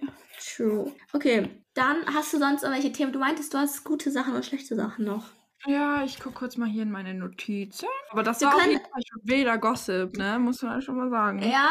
[0.56, 0.92] True.
[1.12, 3.12] Okay, dann hast du sonst irgendwelche Themen.
[3.12, 5.24] Du meintest, du hast gute Sachen und schlechte Sachen noch.
[5.66, 7.86] Ja, ich guck kurz mal hier in meine Notizen.
[8.10, 10.38] Aber das Wir war auf können- jeden Fall schon wilder Gossip, ne?
[10.38, 11.40] Muss man halt schon mal sagen.
[11.42, 11.68] Ja,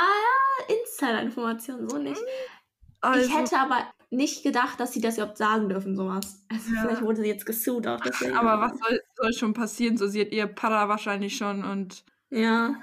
[0.67, 2.21] Insider-Informationen, so nicht.
[3.01, 6.45] also, ich hätte aber nicht gedacht, dass sie das überhaupt sagen dürfen, sowas.
[6.49, 6.81] Also Ja.
[6.81, 8.35] vielleicht wurde sie jetzt gesucht auch deswegen.
[8.35, 9.97] aber was soll, soll schon passieren?
[9.97, 12.75] So, sie hat ihr Para wahrscheinlich schon und Ja,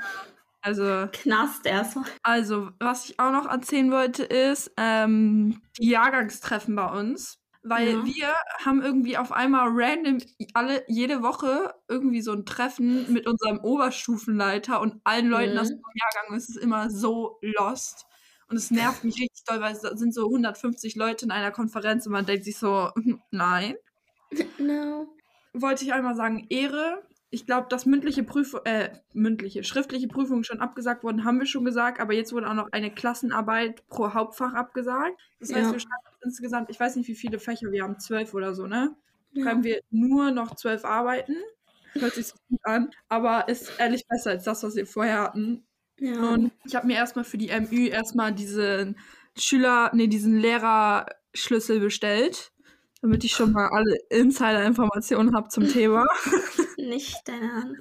[0.63, 2.05] also, Knast erstmal.
[2.23, 7.38] also, was ich auch noch erzählen wollte, ist, ähm, die Jahrgangstreffen bei uns.
[7.63, 8.05] Weil Ja.
[8.05, 10.19] wir haben irgendwie auf einmal random
[10.55, 15.75] alle jede Woche irgendwie so ein Treffen mit unserem Oberstufenleiter und allen Leuten aus Mhm.
[15.75, 16.37] dem Jahrgang.
[16.37, 18.07] Es ist immer so lost.
[18.49, 22.07] Und es nervt mich richtig doll, weil es sind so 150 Leute in einer Konferenz
[22.07, 22.91] und man denkt sich so,
[23.31, 23.75] nein.
[24.59, 25.09] No.
[25.55, 27.03] Wollte ich einmal sagen, Ehre.
[27.31, 31.65] Ich glaube, dass mündliche Prüfung, äh, mündliche, schriftliche Prüfungen schon abgesagt wurden, haben wir schon
[31.67, 35.19] gesagt, aber jetzt wurde auch noch eine Klassenarbeit pro Hauptfach abgesagt.
[35.39, 35.73] Das heißt, Ja.
[35.73, 38.95] wir schreiben insgesamt, ich weiß nicht, wie viele Fächer wir haben, zwölf oder so, ne?
[39.33, 39.45] Ja.
[39.45, 41.37] Schreiben wir nur noch zwölf Arbeiten.
[41.93, 45.67] Hört sich so gut an, aber ist ehrlich besser als das, was wir vorher hatten.
[45.99, 46.31] Ja.
[46.31, 48.99] Und ich habe mir erstmal für die MÜ erstmal diesen
[49.37, 52.53] Schüler, nee, diesen Lehrer Schlüssel bestellt,
[53.01, 56.07] damit ich schon mal alle Insider-Informationen habe zum Thema.
[56.77, 57.79] Nicht deine Hand.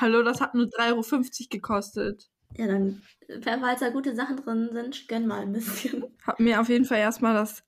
[0.00, 2.28] Hallo, das hat nur 3,50 Euro gekostet.
[2.56, 3.02] Ja, dann,
[3.42, 6.04] falls da gute Sachen drin sind, gönn mal ein bisschen.
[6.26, 7.62] Hab mir auf jeden Fall erstmal das,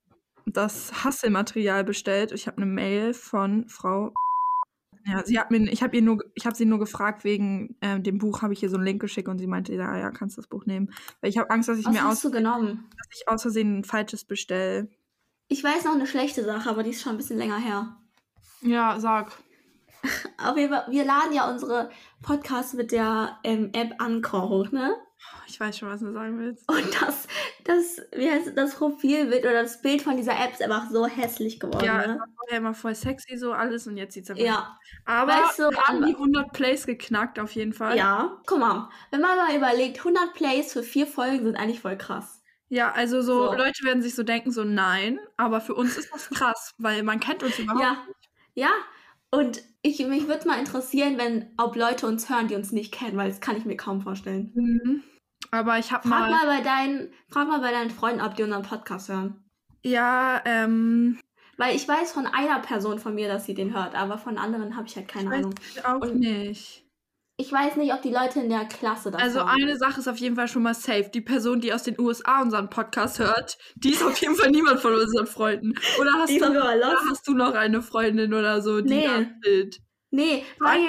[0.46, 2.32] das Hasselmaterial bestellt.
[2.32, 4.12] Ich habe eine Mail von Frau.
[5.06, 8.02] Ja, sie hat mir, ich habe ihr nur, ich habe sie nur gefragt wegen ähm,
[8.02, 10.36] dem Buch, habe ich ihr so einen Link geschickt und sie meinte, ja, ja, kannst
[10.36, 12.86] das Buch nehmen, weil ich habe Angst, dass ich Was mir aus, genommen?
[12.98, 14.90] dass ich aus Versehen ein falsches bestelle.
[15.48, 17.96] Ich weiß noch eine schlechte Sache, aber die ist schon ein bisschen länger her.
[18.60, 19.32] Ja, sag.
[20.38, 21.90] Aber wir, wir laden ja unsere
[22.22, 24.94] Podcasts mit der ähm, App Anchor hoch, ne?
[25.46, 26.66] Ich weiß schon, was du sagen willst.
[26.70, 27.26] Und das,
[27.64, 31.60] das, wie heißt das Profilbild oder das Bild von dieser App ist einfach so hässlich
[31.60, 32.18] geworden, Ja, ne?
[32.18, 34.42] war vorher immer voll sexy so alles und jetzt sieht's einfach.
[34.42, 37.96] Ja, Aber Weißt du, wir haben wann- die 100 Plays geknackt auf jeden Fall.
[37.98, 38.40] ja.
[38.46, 42.42] Guck mal, wenn man mal überlegt, 100 Plays für vier Folgen sind eigentlich voll krass.
[42.68, 43.54] Ja, also so, So.
[43.54, 47.18] Leute werden sich so denken, so nein, aber für uns ist das krass, weil man
[47.20, 47.96] kennt uns überhaupt Ja,
[48.54, 48.70] ja.
[49.32, 53.16] Und ich, mich würde mal interessieren, wenn, ob Leute uns hören, die uns nicht kennen,
[53.16, 54.52] weil das kann ich mir kaum vorstellen.
[54.54, 55.02] Mhm.
[55.52, 58.42] Aber ich habe Frag mal, mal bei deinen, frag mal bei deinen Freunden, ob die
[58.42, 59.42] unseren Podcast hören.
[59.84, 61.18] ja, ähm,
[61.56, 64.76] Weil ich weiß von einer Person von mir, dass sie den hört, aber von anderen
[64.76, 65.54] habe ich halt keine weiß Ahnung.
[65.74, 66.86] ich auch Und- nicht.
[67.40, 69.48] Ich weiß nicht, ob die Leute in der Klasse das Also hören.
[69.48, 71.08] eine Sache ist auf jeden Fall schon mal safe.
[71.12, 74.80] Die Person, die aus den USA unseren Podcast hört, die ist auf jeden Fall niemand
[74.80, 75.74] von unseren Freunden.
[75.98, 79.06] Oder hast, du, oder hast du noch eine Freundin oder so, die Nee.
[79.06, 79.78] da sind?
[80.10, 80.80] Nee, weil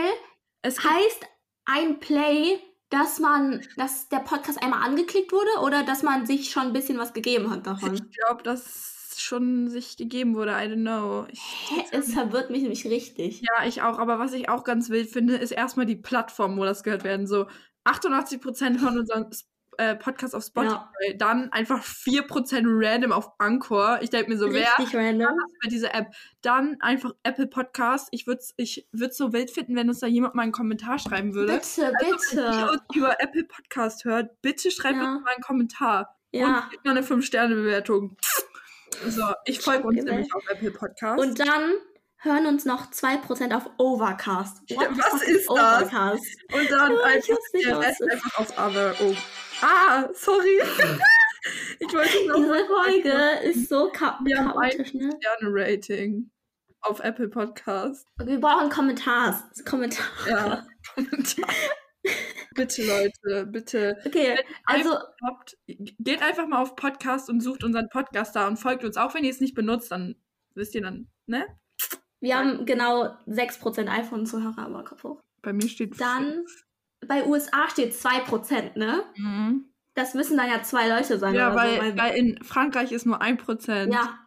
[0.62, 1.26] Es heißt
[1.66, 2.60] ein Play,
[2.90, 6.98] dass man, dass der Podcast einmal angeklickt wurde oder dass man sich schon ein bisschen
[6.98, 7.94] was gegeben hat davon?
[7.94, 8.44] Ich glaube,
[9.19, 10.52] schon sich gegeben wurde.
[10.52, 11.26] I don't know.
[11.32, 13.41] Ich, Hä, es verwirrt mich nämlich richtig.
[13.41, 14.00] ja, ich auch.
[14.00, 17.28] Aber was ich auch ganz wild finde, ist erstmal die Plattform, wo das gehört werden.
[17.28, 17.47] So
[17.86, 19.30] 88% von unseren
[19.78, 24.00] äh, Podcasts auf Spotify, dann einfach 4% random auf Anchor.
[24.02, 25.30] Ich denke mir so, wer richtig random.
[25.63, 26.08] bei dieser App?
[26.41, 28.10] Dann einfach Apple Podcast.
[28.12, 31.00] Ich würde es ich würd's so wild finden, wenn uns da jemand mal einen Kommentar
[31.00, 31.54] schreiben würde.
[31.54, 32.71] Bitte, Wenn ihr bitte.
[32.71, 35.13] uns über Apple Podcast hört, bitte schreibt Ja.
[35.13, 36.17] uns mal einen Kommentar.
[36.34, 36.69] Ja.
[36.74, 38.15] Und mal eine 5-Sterne-Bewertung.
[39.08, 41.19] So, ich folge uns nämlich auf Apple Podcast.
[41.19, 41.73] Und dann
[42.17, 44.62] hören uns noch 2% auf Overcast.
[44.69, 45.49] What was ist das?
[45.49, 46.23] Overcast?
[46.54, 48.93] Und dann Oh, einfach der Rest einfach auf Other.
[49.01, 49.15] Oh.
[49.62, 50.60] Ah, sorry.
[51.80, 55.10] ich wollte noch Diese Folge ist so cha Wir haben chaotisch, ne?
[55.19, 56.30] Sterne-Rating
[56.82, 58.08] auf Apple Podcast.
[58.17, 59.43] Wir brauchen Kommentars.
[59.65, 60.06] Kommentar.
[60.27, 61.47] Ja, Kommentar.
[62.56, 63.98] Bitte, Leute, bitte.
[64.06, 68.84] Okay, also Habt, geht einfach mal auf Podcast und sucht unseren Podcast da und folgt
[68.84, 68.98] uns.
[68.98, 70.16] Auch wenn ihr es nicht benutzt, dann
[70.56, 71.46] wisst ihr dann, ne?
[72.20, 75.22] wir haben genau 6% iPhone-Zuhörer, aber Kopf hoch.
[75.42, 76.46] Bei mir steht Dann
[77.08, 79.04] bei USA steht 2%, ne?
[79.16, 79.66] Mhm.
[79.96, 81.34] Das müssen dann ja zwei Leute sein.
[81.34, 83.94] Ja, weil, so, weil weil in Frankreich ist nur ein Prozent.
[83.94, 84.18] ja.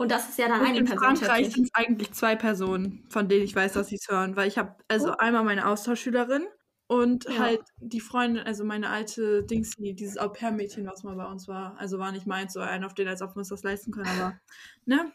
[0.00, 1.16] Und das ist ja dann Und eine in Person.
[1.16, 4.36] Frankreich schätze sind es eigentlich zwei Personen, von denen ich weiß, dass sie es hören.
[4.36, 5.16] Weil ich habe also Oh.
[5.18, 6.46] einmal meine Austauschschülerin
[6.88, 7.38] und Ja.
[7.38, 11.76] halt die Freundin, also meine alte Dingsy, dieses Au-pair-Mädchen, was mal bei uns war.
[11.78, 14.08] Also war nicht meins, so einen auf den, als ob wir uns das leisten können,
[14.08, 14.40] aber
[14.86, 15.12] ne?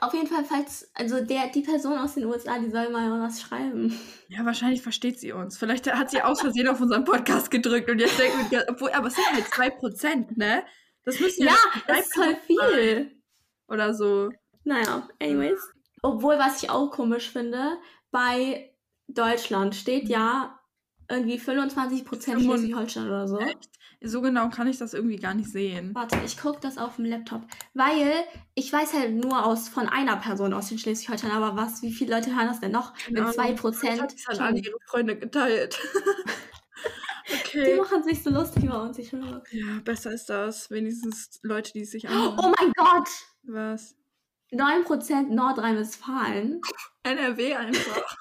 [0.00, 3.40] Auf jeden Fall, falls, also der, die Person aus den USA, die soll mal was
[3.40, 3.98] schreiben.
[4.28, 5.56] Ja, wahrscheinlich versteht sie uns.
[5.56, 9.08] Vielleicht hat sie aus Versehen auf unseren Podcast gedrückt und jetzt denkt wir, obwohl, aber
[9.08, 10.62] es sind halt 2%, ne?
[11.04, 13.22] Das müssen ja, Ja, das ist voll 3% sein viel.
[13.68, 14.28] Oder so.
[14.64, 15.60] Naja, anyways.
[16.02, 17.78] Obwohl, was ich auch komisch finde,
[18.10, 18.74] bei
[19.08, 20.58] Deutschland steht ja
[21.08, 23.38] irgendwie 25% Fünfund- Schleswig-Holstein oder so.
[23.38, 23.70] Echt?
[24.06, 25.94] So genau kann ich das irgendwie gar nicht sehen.
[25.94, 27.42] Warte, ich gucke das auf dem Laptop.
[27.72, 28.12] Weil
[28.54, 32.14] ich weiß halt nur aus von einer Person aus den Schleswig-Holstein, aber was, wie viele
[32.14, 32.92] Leute hören das denn noch?
[33.08, 33.30] Ahnung.
[33.30, 33.72] 2%.
[33.74, 35.78] Vielleicht hat es an alle ihre Freunde geteilt.
[37.54, 37.76] Die okay.
[37.78, 39.42] machen sich so lustig über uns, ich höre.
[39.50, 40.70] Ja, besser ist das.
[40.70, 42.52] Wenigstens Leute, die es sich Oh anhören.
[42.60, 43.08] mein Gott!
[43.44, 43.94] Was?
[44.52, 46.60] 9% Nordrhein-Westfalen.
[47.04, 48.16] NRW einfach.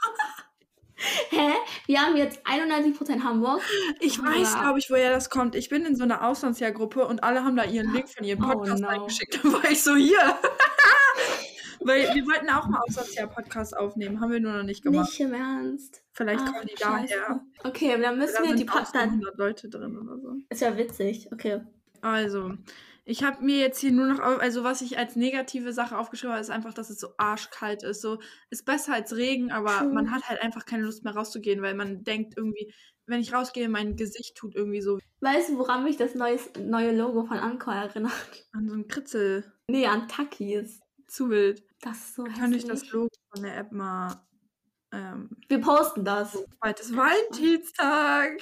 [1.31, 1.51] Hä?
[1.85, 3.61] Wir haben jetzt 91% Hamburg.
[3.99, 4.61] Ich weiß, Ja.
[4.61, 5.55] glaube ich, woher das kommt.
[5.55, 8.47] Ich bin in so einer Auslandsjahrgruppe und alle haben da ihren Link von ihrem Oh,
[8.53, 8.87] Podcast no.
[8.87, 9.39] reingeschickt.
[9.43, 10.19] Dann war ich so hier.
[11.85, 14.21] Weil wir wollten auch mal Auslandsjahr-Podcast aufnehmen.
[14.21, 15.09] Haben wir nur noch nicht gemacht.
[15.09, 16.01] Nicht im Ernst.
[16.13, 17.13] Vielleicht Ach, kommen die Scheiße.
[17.13, 17.41] daher.
[17.65, 18.95] Okay, dann müssen Da wir die Podcast.
[18.95, 20.35] 100 Leute drin oder so.
[20.49, 21.27] Ist ja witzig.
[21.33, 21.61] Okay.
[22.01, 22.53] Also,
[23.05, 26.41] ich habe mir jetzt hier nur noch, also was ich als negative Sache aufgeschrieben habe,
[26.41, 28.01] ist einfach, dass es so arschkalt ist.
[28.01, 29.93] So, ist besser als Regen, aber True.
[29.93, 32.73] man hat halt einfach keine Lust mehr rauszugehen, weil man denkt irgendwie,
[33.05, 36.95] wenn ich rausgehe, mein Gesicht tut irgendwie so Weißt du, woran mich das neues, neue
[36.95, 38.13] Logo von Anchor erinnert?
[38.53, 39.51] an so ein Kritzel.
[39.69, 40.79] Nee, an Takis.
[41.07, 41.63] Zu wild.
[41.81, 42.89] Das ist so Kann ich das.
[42.91, 44.25] Logo von der App mal.
[44.93, 46.31] Ähm, Wir posten das.
[46.61, 48.39] zweites Valentinstag.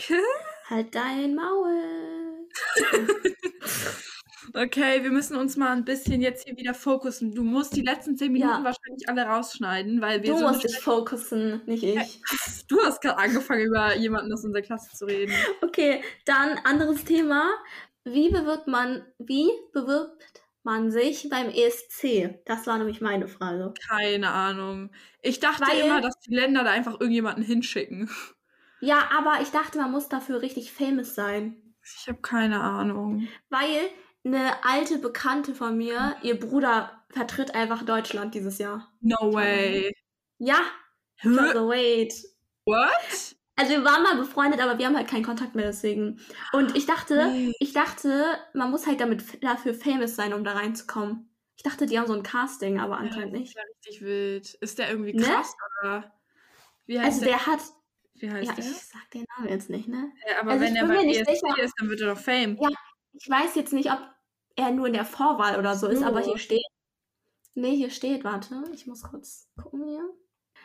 [0.69, 2.47] Halt dein Maul.
[4.54, 7.34] Okay, wir müssen uns mal ein bisschen jetzt hier wieder fokussen.
[7.36, 8.63] Du musst die letzten zehn Minuten Ja.
[8.63, 12.21] wahrscheinlich alle rausschneiden, weil wir Du so musst dich fokussen, nicht ich.
[12.67, 15.34] Du hast gerade angefangen, über jemanden aus unserer Klasse zu reden.
[15.62, 17.49] Okay, dann anderes Thema.
[18.06, 22.39] Wie bewirbt man, wie bewirbt man sich beim ESC?
[22.45, 23.73] Das war nämlich meine Frage.
[23.89, 24.91] Keine Ahnung.
[25.21, 28.10] Ich dachte Weil- immer, dass die Länder da einfach irgendjemanden hinschicken.
[28.80, 31.56] Ja, aber ich dachte, man muss dafür richtig famous sein.
[31.84, 33.27] Ich habe keine Ahnung.
[33.49, 33.89] Weil
[34.24, 38.92] eine alte Bekannte von mir, ihr Bruder vertritt einfach Deutschland dieses Jahr.
[39.02, 39.92] No way.
[40.38, 40.60] Ja,
[41.24, 42.14] also wait.
[42.66, 43.36] What?
[43.56, 46.20] Also wir waren mal befreundet, aber wir haben halt keinen Kontakt mehr deswegen.
[46.54, 47.54] Und ich dachte, Nee.
[47.60, 51.30] ich dachte, man muss halt damit dafür famous sein, um da reinzukommen.
[51.58, 53.50] Ich dachte, die haben so ein Casting, aber anscheinend Das nicht.
[53.50, 54.54] ist ja richtig wild.
[54.62, 55.24] Ist der irgendwie Ne?
[55.24, 55.54] krass
[55.84, 56.12] oder?
[56.88, 57.60] Wie heißt Also der hat,
[58.16, 58.66] Wie heißt ja, der?
[58.66, 60.12] ich sag den Namen jetzt nicht, ne?
[60.28, 62.58] Ja, aber also wenn er bei ESC ist, dann wird er doch Fame.
[62.60, 62.70] Ja.
[63.13, 64.00] Ich weiß jetzt nicht, ob
[64.56, 66.65] er nur in der Vorwahl oder so ist, aber hier steht.
[67.54, 70.10] Nee, hier steht, warte, ich muss kurz gucken hier.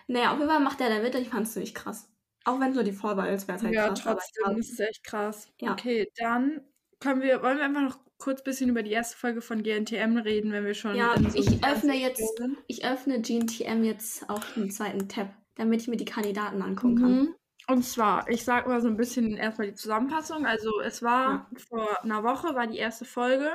[0.06, 2.08] Naja, auf jeden Fall macht er da mit und ich fand es ziemlich krass.
[2.44, 4.06] Auch wenn so die Vorwahl ist, wäre es halt ja, krass.
[4.06, 5.48] aber trotzdem, ich das ist echt krass.
[5.60, 5.72] Ja.
[5.72, 6.60] Okay, dann
[7.00, 10.16] können wir, wollen wir einfach noch kurz ein bisschen über die erste Folge von GNTM
[10.18, 12.40] reden, wenn wir schon Ja, so ich öffne jetzt-.
[12.68, 17.34] Ich öffne GNTM jetzt auf einen zweiten Tab, damit ich mir die Kandidaten angucken kann.
[17.68, 17.74] Mhm.
[17.74, 20.46] Und zwar, ich sag mal so ein bisschen erstmal die Zusammenfassung.
[20.46, 23.50] Also es war vor einer Woche, war die erste Folge.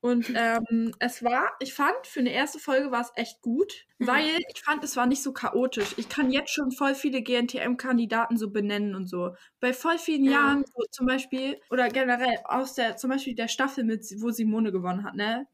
[0.00, 4.06] Und ähm, es war, ich fand, für eine erste Folge war es echt gut, Mhm.
[4.08, 5.94] weil ich fand, es war nicht so chaotisch.
[5.96, 9.36] Ich kann jetzt schon voll viele GNTM-Kandidaten so benennen und so.
[9.60, 10.32] Bei voll vielen Ja.
[10.32, 14.72] Jahren, so zum Beispiel, oder generell aus der, zum Beispiel der Staffel, mit, wo Simone
[14.72, 15.46] gewonnen hat, ne?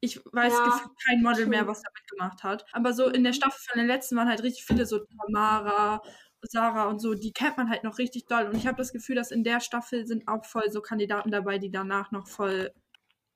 [0.00, 2.66] Ich weiß Ja, kein Model mehr, was damit gemacht hat.
[2.72, 6.02] Aber so in der Staffel von der letzten waren halt richtig viele so Tamara,
[6.50, 8.46] Sarah und so, die kennt man halt noch richtig doll.
[8.46, 11.58] Und ich habe das Gefühl, dass in der Staffel sind auch voll so Kandidaten dabei,
[11.58, 12.72] die danach noch voll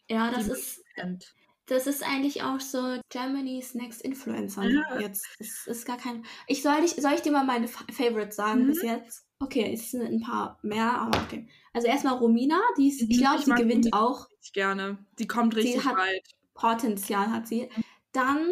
[0.09, 1.35] Ja, das die ist, kennt.
[1.67, 4.99] das ist eigentlich auch so Germany's Next Influencer Ja.
[5.01, 5.27] jetzt.
[5.39, 6.25] Es ist gar kein.
[6.47, 8.67] Ich soll, dich, soll ich dir mal meine Fa Favorites sagen Mhm.
[8.69, 9.25] bis jetzt?
[9.41, 11.49] Okay, es sind ein paar mehr, aber okay.
[11.73, 14.01] Also erstmal Romina, die ist, Mhm, ich glaube, ich sie gewinnt Romina.
[14.01, 14.27] auch.
[14.43, 14.99] Ich gerne.
[15.19, 16.27] Die kommt Sie richtig hat- weit.
[16.55, 17.69] Potenzial hat sie.
[18.13, 18.49] Dann,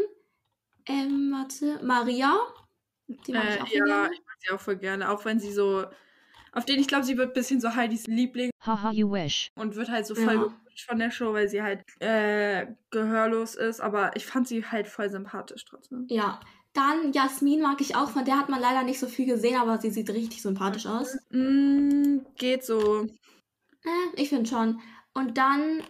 [0.86, 2.38] ähm, warte, Maria.
[3.08, 4.14] Die mag ich Äh, auch voll ja, gerne.
[4.14, 5.10] ich sie auch voll gerne.
[5.10, 5.84] Auch wenn sie so.
[6.52, 9.50] Auf den, ich glaube, sie wird ein bisschen so Heidis Liebling Haha, you wish.
[9.56, 10.54] und wird halt so voll Ja.
[10.88, 13.80] von der Show, weil sie halt äh, gehörlos ist.
[13.80, 16.06] Aber ich fand sie halt voll sympathisch trotzdem.
[16.08, 16.40] Ja.
[16.72, 19.78] Dann Jasmin mag ich auch, von der hat man leider nicht so viel gesehen, aber
[19.78, 21.16] sie sieht richtig sympathisch aus.
[21.30, 23.04] Mm, geht so.
[23.84, 24.80] Äh, ich finde schon.
[25.14, 25.82] Und dann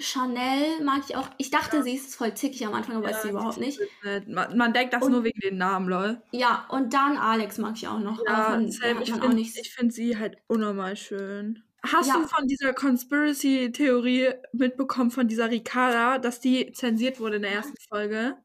[0.00, 1.28] Chanel mag ich auch.
[1.38, 3.80] Ich dachte, sie ist voll zickig am Anfang, aber ist sie Ja, überhaupt nicht.
[4.26, 6.22] Man, man denkt das Und- nur wegen den Namen, lol.
[6.32, 8.20] Ja, und dann Alex mag ich auch noch.
[8.26, 11.62] Ja, von Sam, ich finde find sie halt unnormal schön.
[11.82, 12.14] Hast Ja.
[12.16, 17.76] du von dieser Conspiracy-Theorie mitbekommen, von dieser Ricarda, dass die zensiert wurde in der ersten
[17.88, 18.36] Folge?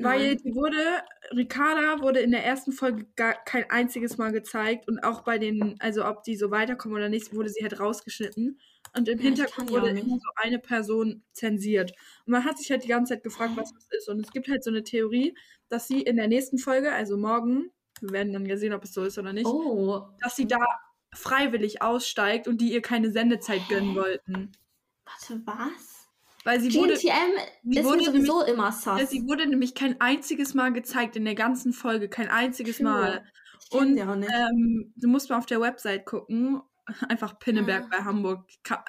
[0.00, 0.40] Weil Nein.
[0.44, 1.02] die wurde,
[1.36, 5.74] Ricarda wurde in der ersten Folge gar kein einziges Mal gezeigt und auch bei den,
[5.80, 8.60] also ob die so weiterkommen oder nicht, wurde sie halt rausgeschnitten.
[8.98, 11.92] Und im Ja, Hintergrund wurde immer so eine Person zensiert.
[12.26, 14.08] Und man hat sich halt die ganze Zeit gefragt, was das ist.
[14.08, 15.36] Und es gibt halt so eine Theorie,
[15.68, 18.92] dass sie in der nächsten Folge, also morgen, wir werden dann ja sehen, ob es
[18.92, 20.58] so ist oder nicht, Oh, dass sie da
[21.14, 24.52] freiwillig aussteigt und die ihr keine Sendezeit gönnen wollten.
[25.04, 26.06] warte, was?
[26.44, 27.10] Weil sie wurde, GNTM
[27.64, 28.98] sie ist wurde sowieso immer sus.
[28.98, 32.84] ja, sie wurde nämlich kein einziges Mal gezeigt in der ganzen Folge, kein einziges True.
[32.88, 33.24] Mal.
[33.70, 36.62] Und ähm, du musst mal auf der Website gucken.
[37.08, 37.98] Einfach Pinneberg Ja.
[37.98, 38.44] bei Hamburg.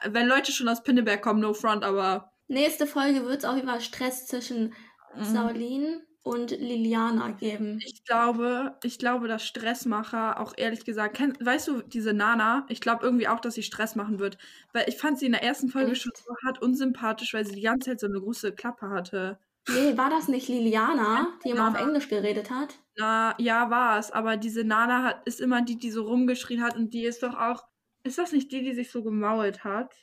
[0.06, 2.32] Wenn Leute schon aus Pinneberg kommen, no front, aber.
[2.48, 4.74] Nächste Folge wird es auch über Stress zwischen
[5.16, 5.24] Mhm.
[5.24, 7.80] Saulin und Liliana geben.
[7.86, 12.82] Ich glaube, ich glaube, dass Stressmacher auch ehrlich gesagt, kenn, weißt du, diese Nana, ich
[12.82, 14.38] glaube irgendwie auch, dass sie Stress machen wird.
[14.74, 16.02] Weil ich fand sie in der ersten Folge Echt?
[16.04, 19.40] schon so hart unsympathisch, weil sie die ganze Zeit so eine große Klappe hatte.
[19.68, 21.80] Nee, war das nicht Liliana, die immer auf Liliana.
[21.80, 22.76] Englisch geredet hat?
[22.98, 24.12] Na, ja, war es.
[24.12, 27.34] Aber diese Nana hat, ist immer die, die so rumgeschrien hat und die ist doch
[27.36, 27.64] auch.
[28.04, 29.94] Ist das nicht die, die sich so gemault hat?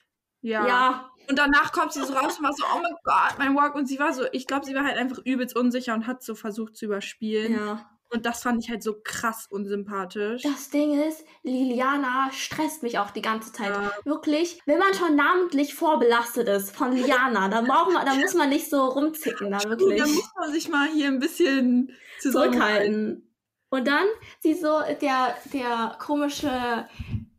[0.43, 0.67] Ja.
[0.67, 1.11] Ja.
[1.29, 3.75] Und danach kommt sie so raus und war so, oh mein Gott, mein Walk.
[3.75, 6.35] Und sie war so, ich glaube, sie war halt einfach übelst unsicher und hat so
[6.35, 7.55] versucht zu überspielen.
[7.55, 7.91] ja.
[8.09, 10.43] Und das fand ich halt so krass unsympathisch.
[10.43, 13.71] Das Ding ist, Liliana stresst mich auch die ganze Zeit.
[13.71, 13.93] Ja.
[14.05, 18.49] Wirklich, wenn man schon namentlich vorbelastet ist von Liliana, dann, braucht man, dann muss man
[18.49, 20.01] nicht so rumzicken, da wirklich.
[20.01, 22.53] Da muss man sich mal hier ein bisschen zurückhalten.
[22.53, 23.35] zurückhalten.
[23.71, 24.07] Und dann
[24.39, 26.89] sie so, der, der komische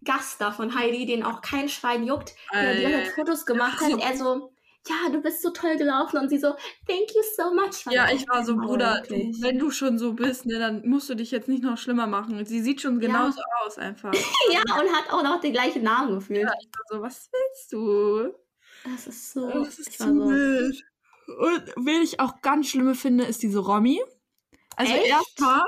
[0.07, 3.79] Gast da von Heidi, den auch kein Schwein juckt, der die ganze Zeit Fotos gemacht
[3.81, 4.51] hat, er so,
[4.87, 6.53] ja, du bist so toll gelaufen und sie so,
[6.87, 7.85] thank you so much.
[7.93, 11.15] Ja, ich war so, Bruder, du, wenn du schon so bist, ne, dann musst du
[11.15, 12.45] dich jetzt nicht noch schlimmer machen.
[12.45, 13.07] Sie sieht schon Ja.
[13.07, 14.13] genauso aus einfach.
[14.51, 16.43] Ja, und hat auch noch den gleichen Namen gefühlt.
[16.43, 18.33] Ja, ich war so, was willst du?
[18.85, 19.49] Das ist so.
[19.49, 20.29] Das ist ich war so.
[20.29, 20.83] wild.
[21.27, 24.01] Und wen ich auch ganz schlimme finde, ist diese Romy.
[24.77, 25.63] Also erstmal,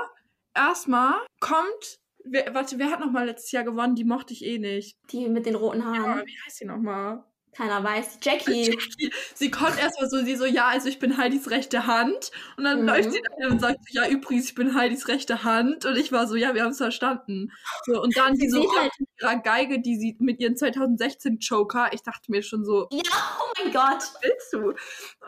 [0.54, 3.94] erstmal kommt, wer, warte, wer hat nochmal letztes Jahr gewonnen?
[3.94, 4.96] Die mochte ich eh nicht.
[5.12, 6.26] Die mit den roten Ja, Haaren.
[6.26, 7.24] wie heißt die nochmal?
[7.52, 8.20] Keiner weiß.
[8.22, 8.62] Jackie.
[8.70, 9.12] Jackie.
[9.34, 12.30] Sie kommt erstmal so, sie so, ja, also ich bin Heidis rechte Hand.
[12.56, 12.86] Und dann Mhm.
[12.86, 15.84] läuft sie dann und sagt, so, ja, übrigens, ich bin Heidis rechte Hand.
[15.84, 17.50] Und ich war so, ja, wir haben es verstanden.
[17.86, 21.38] So, und dann Sie diese Romy halt- mit ihrer Geige, die sie mit ihren 2016
[21.40, 23.00] Joker, ich dachte mir schon so, Ja,
[23.40, 24.04] oh mein Gott.
[24.22, 24.68] willst du?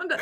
[0.00, 0.20] Und das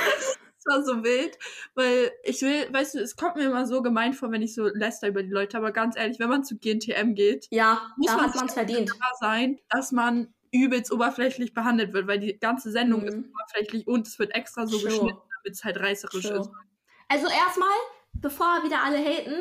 [0.71, 1.37] war so wild,
[1.75, 4.67] weil ich will, weißt du, es kommt mir immer so gemein vor, wenn ich so
[4.69, 8.33] läster über die Leute, aber ganz ehrlich, wenn man zu GNTM geht, Ja, Muss man
[8.33, 8.91] sich verdient.
[8.91, 13.09] klar sein, dass man übelst oberflächlich behandelt wird, weil die ganze Sendung Mhm.
[13.09, 14.89] ist oberflächlich und es wird extra so True.
[14.89, 16.41] geschnitten, damit es halt reißerisch True.
[16.41, 16.51] ist.
[17.09, 17.69] Also erstmal,
[18.15, 19.35] bevor wieder alle haten,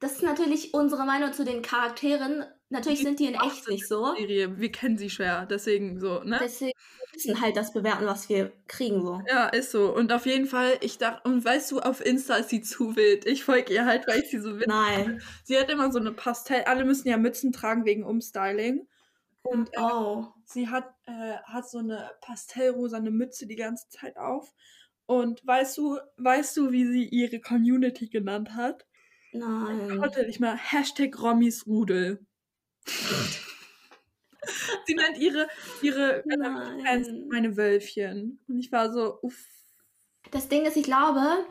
[0.00, 2.44] das ist natürlich unsere Meinung zu den Charakteren.
[2.72, 4.14] Natürlich sind die in echt nicht so.
[4.16, 6.38] Serie, wir kennen sie schwer, deswegen so, ne?
[6.42, 6.72] Deswegen
[7.12, 9.20] müssen halt das bewerten, was wir kriegen so.
[9.28, 9.94] Ja, ist so.
[9.94, 13.26] Und auf jeden Fall, ich dachte, und weißt du, auf Insta ist sie zu wild.
[13.26, 15.22] Ich folge ihr halt, weil ich sie so wild Nein.
[15.44, 18.88] Sie hat immer so eine Pastell, alle müssen ja Mützen tragen wegen Umstyling.
[19.42, 20.28] Und äh, Oh.
[20.44, 24.52] sie hat, äh, hat so eine pastellrosane Mütze die ganze Zeit auf.
[25.06, 28.86] Und weißt du, weißt du, wie sie ihre Community genannt hat?
[29.32, 29.98] Nein.
[29.98, 32.24] Konnte nicht mal Hashtag Rommis Rudel.
[34.86, 35.48] sie nennt ihre,
[35.82, 38.40] ihre äh, Fans meine Wölfchen.
[38.48, 39.36] Und ich war so, uff.
[40.30, 41.44] Das Ding ist, ich glaube,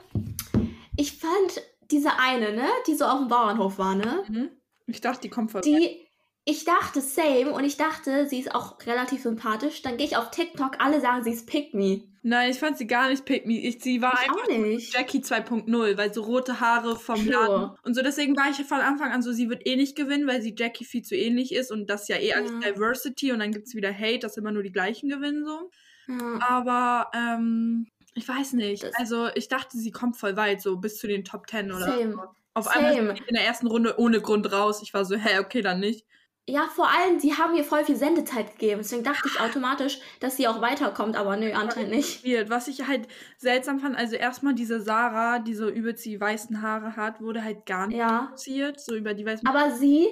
[0.98, 4.50] ich fand diese eine, ne, die so auf dem Bauernhof war, ne, Mhm.
[4.88, 5.70] Ich dachte, die kommt vorbei.
[5.70, 6.08] die,
[6.46, 9.82] ich dachte same und ich dachte, sie ist auch relativ sympathisch.
[9.82, 12.04] Dann gehe ich auf TikTok, alle sagen, sie ist Pick Me.
[12.24, 13.58] Nein, ich fand sie gar nicht pick me.
[13.60, 14.94] Ich, sie war Ich einfach.
[14.94, 17.32] Jackie 2.0, weil so rote Haare vom Sure.
[17.32, 17.72] Laden.
[17.84, 20.40] Und so deswegen war ich von Anfang an so, sie wird eh nicht gewinnen, weil
[20.42, 22.72] sie Jackie viel zu ähnlich ist und das ja eh als Ja.
[22.72, 25.72] Diversity und dann gibt's wieder Hate, dass immer nur die gleichen gewinnen so.
[26.08, 26.40] Ja.
[26.48, 28.84] Aber ähm, ich weiß nicht.
[28.84, 31.86] Das- also ich dachte, sie kommt voll weit, so bis zu den Top 10 oder
[31.86, 32.12] Same.
[32.14, 32.20] so.
[32.54, 33.14] Auf einmal Same.
[33.14, 34.82] ist sie in der ersten Runde ohne Grund raus.
[34.84, 36.06] Ich war so, hä, okay, dann nicht.
[36.48, 38.82] Ja, vor allem, sie haben ihr voll viel Sendezeit gegeben.
[38.82, 42.24] Deswegen dachte ich automatisch, dass sie auch weiterkommt, aber nö, anscheinend nicht.
[42.50, 46.96] Was ich halt seltsam fand, also erstmal diese Sarah, die so übelst die weißen Haare
[46.96, 48.24] hat, wurde halt gar nicht Ja.
[48.24, 48.80] produziert.
[48.82, 50.08] So über die weißen Aber sie,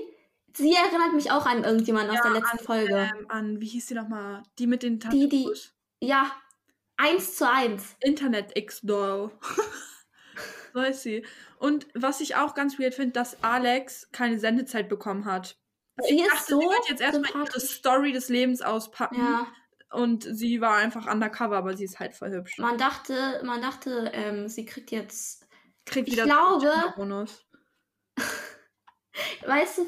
[0.55, 3.11] sie erinnert mich auch an irgendjemanden aus der letzten an, Folge.
[3.17, 4.43] Ähm, an, wie hieß die nochmal?
[4.59, 5.73] Die mit den Die, die- Tattoos.
[5.99, 6.31] Ja,
[6.95, 7.95] eins zu eins.
[8.01, 9.31] Internet X-Doll.
[10.73, 11.25] so ist sie.
[11.57, 15.57] Und was ich auch ganz weird finde, dass Alex keine Sendezeit bekommen hat.
[16.07, 17.59] Sie ich ist dachte, so sie wird jetzt erstmal ihre.
[17.59, 19.17] Story des Lebens auspacken.
[19.17, 19.47] Ja,
[19.91, 22.57] Und sie war einfach undercover, aber sie ist halt voll hübsch.
[22.57, 25.47] man dachte, man dachte, ähm, sie kriegt jetzt,
[25.85, 26.71] Kriegt ich glaube-.
[29.45, 29.86] Weißt du,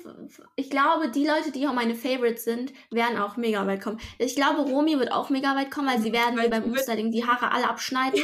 [0.56, 4.00] ich glaube, die Leute, die auch meine Favorites sind, werden auch mega weit kommen.
[4.18, 7.26] Ich glaube, Romy wird auch mega weit kommen, weil sie werden Weil beim Umstyling die
[7.26, 8.20] Haare alle abschneiden,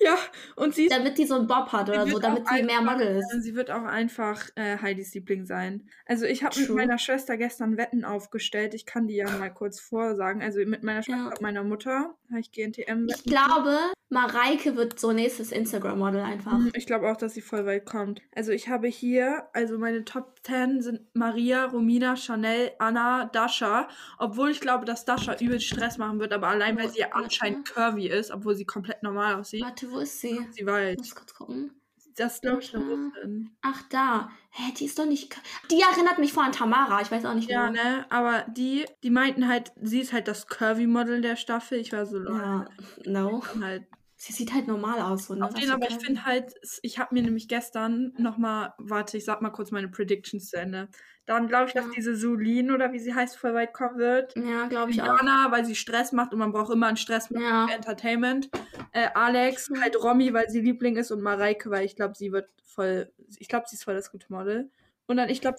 [0.00, 0.16] Ja,
[0.56, 3.42] und sie damit die so einen Bob hat oder so, damit sie mehr Model ist.
[3.42, 5.88] Sie wird auch einfach äh, Heidis Liebling sein.
[6.06, 8.74] Also ich habe mit meiner Schwester gestern Wetten aufgestellt.
[8.74, 10.42] Ich kann die ja mal kurz vorsagen.
[10.42, 11.28] Also mit meiner Schwester Ja.
[11.28, 13.06] und meiner Mutter habe ich GNTM.
[13.08, 13.78] Ich glaube,
[14.08, 16.52] Mareike wird so nächstes Instagram-Model einfach.
[16.58, 18.22] Mhm, Ich glaube auch, dass sie voll weit kommt.
[18.34, 23.88] Also ich habe hier, also meine Top 10 sind Maria, Romina, Chanel, Anna, Dasha.
[24.18, 27.68] Obwohl ich glaube, dass Dasha übel Stress machen wird, aber allein weil sie ja anscheinend
[27.68, 29.62] curvy ist, obwohl sie komplett normal aussieht.
[29.62, 30.46] Warte, wo ist sie?
[30.50, 30.94] Sie weit.
[30.94, 31.72] Ich muss kurz gucken.
[32.16, 32.94] Das glaube ich eine Dasha.
[32.94, 33.56] Russin.
[33.62, 34.30] Ach, da.
[34.50, 35.34] Hä, die ist doch nicht.
[35.70, 37.00] Die erinnert mich vor an Tamara.
[37.00, 37.82] Ich weiß auch nicht Ja, genau.
[37.82, 38.06] ne?
[38.10, 41.78] Aber die, die meinten halt, sie ist halt das Curvy-Model der Staffel.
[41.78, 42.38] Ich war so, lol.
[42.38, 42.64] Ja,
[43.06, 43.42] no.
[43.62, 43.84] Halt.
[44.24, 45.26] Sie sieht halt normal aus.
[45.26, 45.44] So, ne?
[45.44, 49.42] Auf den, aber ich finde halt, ich habe mir nämlich gestern nochmal, warte, ich sag
[49.42, 50.88] mal kurz meine Predictions zu Ende.
[51.26, 51.90] Dann glaube ich, dass Ja.
[51.96, 54.36] diese Sulin oder wie sie heißt, voll weit kommen wird.
[54.36, 55.06] Ja, glaube ich auch.
[55.18, 57.66] Jana, weil sie Stress macht und man braucht immer einen Stress mit Ja.
[57.74, 58.48] Entertainment.
[58.92, 59.80] Äh, Alex, Ja.
[59.80, 63.48] halt Romy, weil sie Liebling ist und Mareike, weil ich glaube, sie wird voll, ich
[63.48, 64.70] glaube, sie ist voll das gute Model.
[65.06, 65.56] Und dann, ich glaube.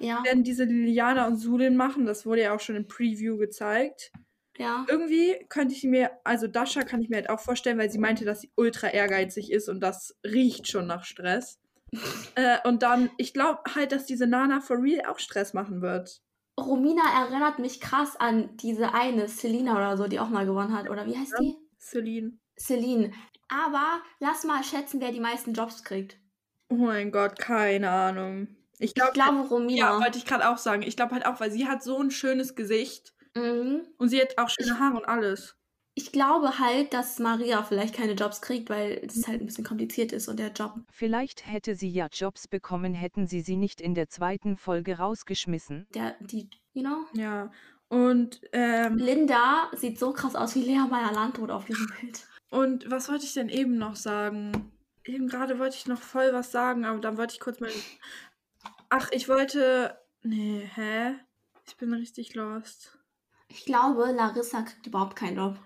[0.00, 2.06] Ja, werden diese Liliana und Sulin machen.
[2.06, 4.12] Das wurde ja auch schon im Preview gezeigt.
[4.58, 4.84] Ja.
[4.88, 8.24] Irgendwie könnte ich mir, also Dasha kann ich mir halt auch vorstellen, weil sie meinte,
[8.24, 11.58] dass sie ultra ehrgeizig ist und das riecht schon nach Stress.
[12.36, 16.22] äh, und dann, ich glaube halt, dass diese Nana for real auch Stress machen wird.
[16.60, 20.90] Romina erinnert mich krass an diese eine, Selina oder so, die auch mal gewonnen hat.
[20.90, 21.56] Oder wie heißt die?
[21.78, 22.38] Celine.
[22.58, 23.12] Celine.
[23.48, 26.18] Aber lass mal schätzen, wer die meisten Jobs kriegt.
[26.68, 28.48] Oh mein Gott, keine Ahnung.
[28.78, 30.00] Ich Ich glaube, glaube ja, Romina.
[30.00, 30.82] wollte ich gerade auch sagen.
[30.82, 33.82] Ich glaube halt auch, weil sie hat so ein schönes Gesicht mhm.
[33.98, 35.56] und sie hat auch schöne Haare und alles.
[35.94, 40.12] Ich glaube halt, dass Maria vielleicht keine Jobs kriegt, weil es halt ein bisschen kompliziert
[40.12, 40.80] ist und der Job.
[40.90, 45.86] Vielleicht hätte sie ja Jobs bekommen, hätten sie sie nicht in der zweiten Folge rausgeschmissen.
[45.94, 47.04] Der, die, you know?
[47.12, 47.50] Ja.
[47.88, 52.26] Und, ähm, Linda sieht so krass aus wie Lea Meyer-Landrut auf diesem Bild.
[52.48, 54.72] und was wollte ich denn eben noch sagen?
[55.04, 57.70] Eben gerade wollte ich noch voll was sagen, aber dann wollte ich kurz mal.
[58.88, 59.98] Ach, ich wollte.
[60.22, 61.16] Nee, hä?
[61.66, 62.98] Ich bin richtig lost.
[63.54, 65.58] Ich glaube, Larissa kriegt überhaupt keinen Job.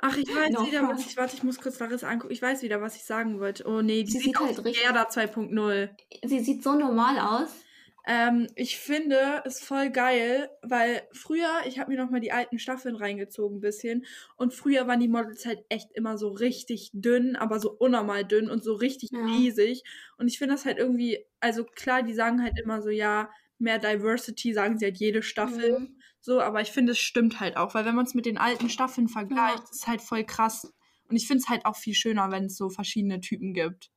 [0.00, 1.16] Ach, ich weiß No wieder, was ich.
[1.16, 2.32] Warte, ich muss kurz Larissa angucken.
[2.32, 3.64] Ich weiß wieder, was ich sagen wollte.
[3.66, 5.88] Oh nee, die Sie sieht sieht halt richtig- Gerda 2.0.
[6.24, 7.48] Sie sieht so normal aus.
[8.06, 12.58] Ähm, ich finde es voll geil, weil früher, ich habe mir noch mal die alten
[12.58, 14.04] Staffeln reingezogen ein bisschen
[14.36, 18.50] und früher waren die Models halt echt immer so richtig dünn, aber so unnormal dünn
[18.50, 19.24] und so richtig Ja.
[19.24, 19.84] riesig
[20.18, 23.78] und ich finde das halt irgendwie, also klar, die sagen halt immer so, ja, mehr
[23.78, 25.96] Diversity, sagen sie halt jede Staffel, Mhm.
[26.24, 28.70] So, aber ich finde, es stimmt halt auch, weil wenn man es mit den alten
[28.70, 29.64] Staffeln vergleicht, Ja.
[29.64, 30.72] ist es halt voll krass
[31.10, 33.90] und ich finde es halt auch viel schöner, wenn es so verschiedene Typen gibt.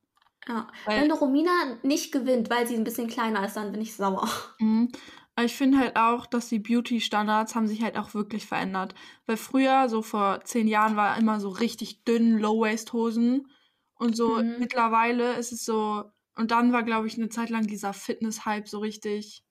[0.46, 0.66] Ja.
[0.84, 4.28] Weil- Wenn Romina nicht gewinnt, weil sie ein bisschen kleiner ist, dann bin ich sauer.
[4.58, 4.90] Mhm.
[5.36, 8.94] Aber ich finde halt auch, dass die Beauty-Standards haben sich halt auch wirklich verändert.
[9.26, 13.46] Weil früher, so vor zehn Jahren, war immer so richtig dünn Low-Waist-Hosen.
[13.94, 14.56] Und so Mhm.
[14.58, 16.10] mittlerweile ist es so.
[16.36, 19.42] Und dann war, glaube ich, eine Zeit lang dieser Fitness-Hype so richtig.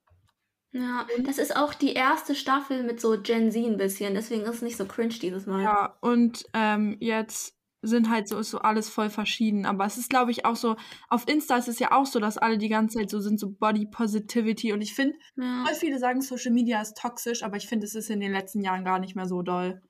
[0.77, 4.55] Ja, das ist auch die erste Staffel mit so Gen Z ein bisschen, deswegen ist
[4.55, 5.63] es nicht so cringe dieses Mal.
[5.63, 9.65] Ja, und ähm, jetzt sind halt so, ist so alles voll verschieden.
[9.65, 10.75] Aber es ist, glaube ich, auch so,
[11.09, 13.49] auf Insta ist es ja auch so, dass alle die ganze Zeit so sind, so
[13.49, 14.73] Body Positivity.
[14.73, 15.63] Und ich finde, Ja.
[15.65, 18.61] voll viele sagen, Social Media ist toxisch, aber ich finde, es ist in den letzten
[18.61, 19.81] Jahren gar nicht mehr so doll.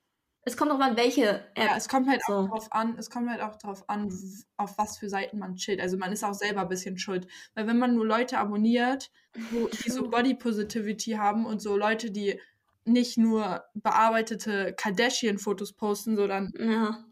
[0.48, 1.58] Es kommt auch an, welche App.
[1.58, 2.48] Ja, es kommt halt auch So.
[2.48, 4.10] drauf an, es kommt halt auch drauf an,
[4.56, 5.82] auf was für Seiten man chillt.
[5.82, 7.28] Also man ist auch selber ein bisschen schuld.
[7.54, 9.12] Weil wenn man nur Leute abonniert,
[9.52, 10.04] wo, die so.
[10.10, 12.40] Body Positivity haben und so Leute, die
[12.86, 17.04] nicht nur bearbeitete Kardashian-Fotos posten, so dann ja.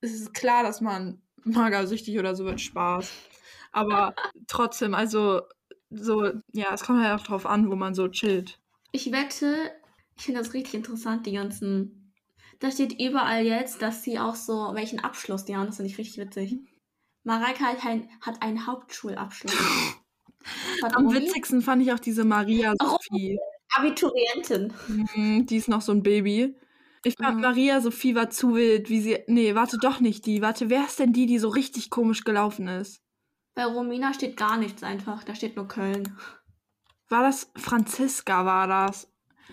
[0.00, 3.12] ist es klar, dass man magersüchtig oder so wird Spaß.
[3.70, 4.14] Aber
[4.46, 5.42] trotzdem, also
[5.90, 8.58] so, ja, es kommt halt auch drauf an, wo man so chillt.
[8.92, 9.72] Ich wette,
[10.16, 11.97] ich finde das richtig interessant, die ganzen.
[12.60, 15.66] Da steht überall jetzt, dass sie auch so, welchen Abschluss die haben.
[15.66, 16.56] Das finde ich richtig witzig.
[17.24, 19.54] Mareike hat, ein, hat einen Hauptschulabschluss.
[20.80, 21.20] Von Am Uni?
[21.20, 22.98] witzigsten fand ich auch diese Maria Warum?
[23.10, 23.38] Sophie.
[23.74, 24.72] Abiturientin.
[24.88, 26.56] Mhm, die ist noch so ein Baby.
[27.04, 27.42] Ich fand Mhm.
[27.42, 29.18] Maria Sophie war zu wild, wie sie.
[29.26, 30.40] Nee, warte doch nicht die.
[30.42, 33.02] Warte, wer ist denn die, die so richtig komisch gelaufen ist?
[33.54, 35.22] Bei Romina steht gar nichts einfach.
[35.24, 36.16] Da steht nur Köln.
[37.08, 39.07] War das Franziska, war das?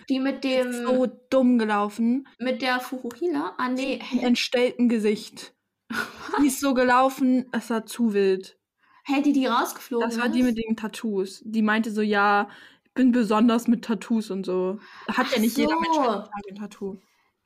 [0.08, 0.72] Die mit dem.
[0.72, 2.28] So dumm gelaufen.
[2.38, 3.54] Mit der Furuhila?
[3.58, 4.00] Ah, nee.
[4.20, 5.54] Entstellten Gesicht.
[6.40, 8.58] Die ist so gelaufen, es war zu wild.
[9.04, 11.40] Hä, die, die rausgeflogen Das war die mit den Tattoos.
[11.44, 12.48] Die meinte so, ja,
[12.84, 14.80] ich bin besonders mit Tattoos und so.
[15.06, 16.08] Hat ja Ach nicht jeder Mensch so.
[16.10, 16.98] ein Tattoo.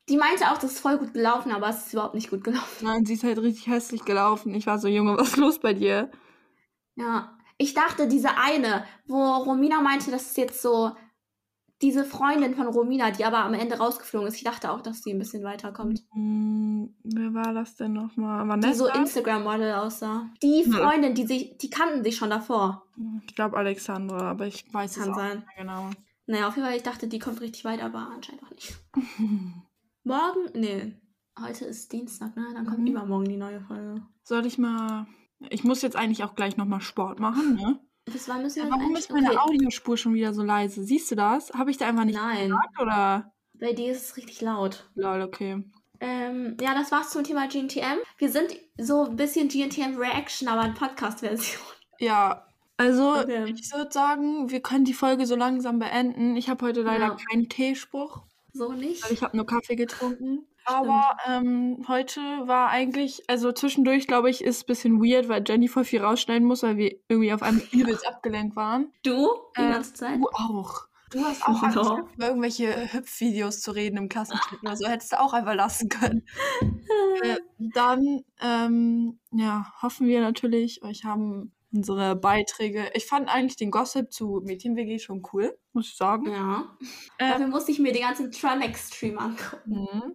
[0.08, 2.84] Die meinte auch, das ist voll gut gelaufen, aber es ist überhaupt nicht gut gelaufen.
[2.84, 4.54] Nein, sie ist halt richtig hässlich gelaufen.
[4.54, 6.10] Ich war so, Junge, was ist los bei dir?
[6.96, 7.36] Ja.
[7.58, 10.92] Ich dachte, diese eine, wo Romina meinte, das ist jetzt so
[11.82, 14.36] diese Freundin von Romina, die aber am Ende rausgeflogen ist.
[14.36, 16.02] Ich dachte auch, dass sie ein bisschen weiterkommt.
[16.12, 18.44] Hm, wer war das denn nochmal?
[18.60, 19.00] Die so Vanessa?
[19.00, 20.28] Instagram-Model aussah.
[20.42, 20.64] Die.
[20.64, 22.84] Freundin, die sich, die kannten sich schon davor.
[23.26, 25.36] ich glaube Alexandra, aber ich weiß es Kann auch sein.
[25.38, 25.90] nicht mehr genau.
[26.26, 28.74] Naja, auf jeden Fall, ich dachte, die kommt richtig weit, aber anscheinend auch nicht.
[30.04, 30.50] Morgen?
[30.54, 30.94] Nee.
[31.40, 32.46] Heute ist Dienstag, ne?
[32.54, 32.86] Dann kommt Mhm.
[32.88, 34.02] übermorgen die neue Folge.
[34.22, 35.06] Soll ich mal.
[35.48, 37.80] Ich muss jetzt eigentlich auch gleich nochmal Sport machen, ne?
[38.12, 39.38] Bis wann müssen wir warum ist meine Okay.
[39.38, 40.82] Audiospur schon wieder so leise?
[40.84, 41.50] Siehst du das?
[41.52, 43.32] Habe ich da einfach nicht Nein, gesagt oder?
[43.54, 44.88] bei dir ist es richtig laut.
[44.94, 45.62] Lol, okay.
[46.00, 47.98] Ähm, ja, das war's zum Thema GNTM.
[48.18, 51.60] Wir sind so ein bisschen GNTM Reaction, aber in Podcast-Version.
[51.98, 52.46] Ja,
[52.78, 53.44] also Okay.
[53.54, 56.36] ich würde sagen, wir können die Folge so langsam beenden.
[56.36, 57.16] Ich habe heute leider Ja.
[57.30, 58.22] keinen Teespruch,
[58.54, 59.04] So nicht?
[59.04, 60.46] weil ich habe nur Kaffee getrunken.
[60.64, 65.42] Aber ähm, heute war eigentlich, also zwischendurch glaube ich, ist es ein bisschen weird, weil
[65.46, 68.92] Jenny voll viel rausschneiden muss, weil wir irgendwie auf einem übelst abgelenkt waren.
[69.02, 69.28] Du?
[69.56, 70.18] Die Äh, ganze Zeit?
[70.18, 70.86] Du auch.
[71.10, 72.04] Du hast auch Ja.
[72.14, 74.86] über irgendwelche Hüpfvideos zu reden im Klassenschnitt oder so.
[74.86, 76.24] Hättest du auch einfach lassen können.
[77.22, 82.90] äh, dann, ähm, ja, hoffen wir natürlich, euch haben unsere Beiträge.
[82.94, 86.30] Ich fand eigentlich den Gossip zu Mädchen-WG schon cool, muss ich sagen.
[86.30, 86.76] Ja.
[87.18, 89.70] Äh, Dafür musste ich mir den ganzen Tramex-Stream angucken.
[89.92, 90.14] Mhm.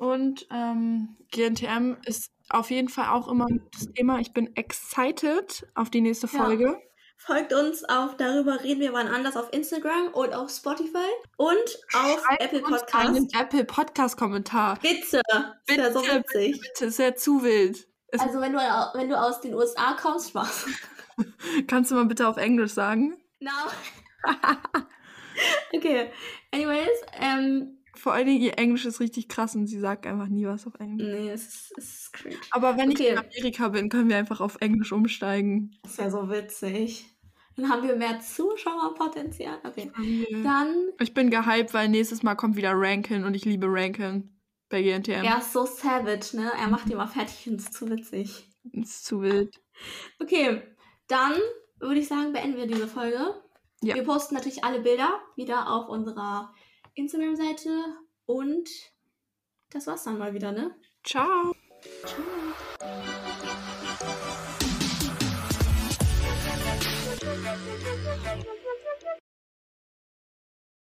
[0.00, 4.18] Und ähm, GNTM ist auf jeden Fall auch immer gutes Thema.
[4.18, 6.42] Ich bin excited auf die nächste Ja.
[6.42, 6.80] Folge.
[7.18, 11.04] Folgt uns auf Darüber reden wir wann anders auf Instagram und auf Spotify
[11.36, 11.58] und
[11.92, 13.42] auf Schreibt Apple uns einen Podcast.
[13.42, 14.78] Apple Podcast Kommentar.
[14.80, 15.20] Bitte!
[15.66, 16.60] Ist ja so Bitte, witzig.
[16.62, 17.86] Bitte, ist ja zu wild.
[18.08, 20.66] Es, Also wenn du, wenn du aus den USA kommst, Spaß.
[21.66, 23.22] kannst du mal bitte auf Englisch sagen?
[23.40, 23.50] No.
[25.74, 26.10] okay.
[26.52, 26.88] Anyways,
[27.20, 30.66] ähm, Vor allen Dingen ihr Englisch ist richtig krass und sie sagt einfach nie was
[30.66, 31.06] auf Englisch.
[31.06, 32.36] nee, es ist, es ist cringe.
[32.50, 33.10] Aber wenn ich Okay.
[33.10, 35.76] in Amerika bin, können wir einfach auf Englisch umsteigen.
[35.82, 37.06] Das wäre so witzig.
[37.56, 39.58] Dann haben wir mehr Zuschauerpotenzial.
[39.64, 39.90] Okay.
[39.94, 44.34] Dann, Dann, ich bin gehypt, weil nächstes Mal kommt wieder Rankin und ich liebe Rankin
[44.68, 45.24] bei GNTM.
[45.24, 46.50] er ist so savage, ne?
[46.58, 48.48] Er macht die mal fertig und ist zu witzig.
[48.72, 49.60] Ist zu wild.
[50.22, 50.62] Okay,
[51.08, 51.32] dann
[51.80, 53.34] würde ich sagen, beenden wir diese Folge.
[53.82, 53.94] Ja.
[53.94, 56.52] Wir posten natürlich alle Bilder wieder auf unserer
[57.00, 57.70] Instagram-Seite
[58.26, 58.68] und
[59.70, 60.74] das war's dann mal wieder, ne?
[61.04, 61.54] Ciao.
[62.04, 63.20] Ciao.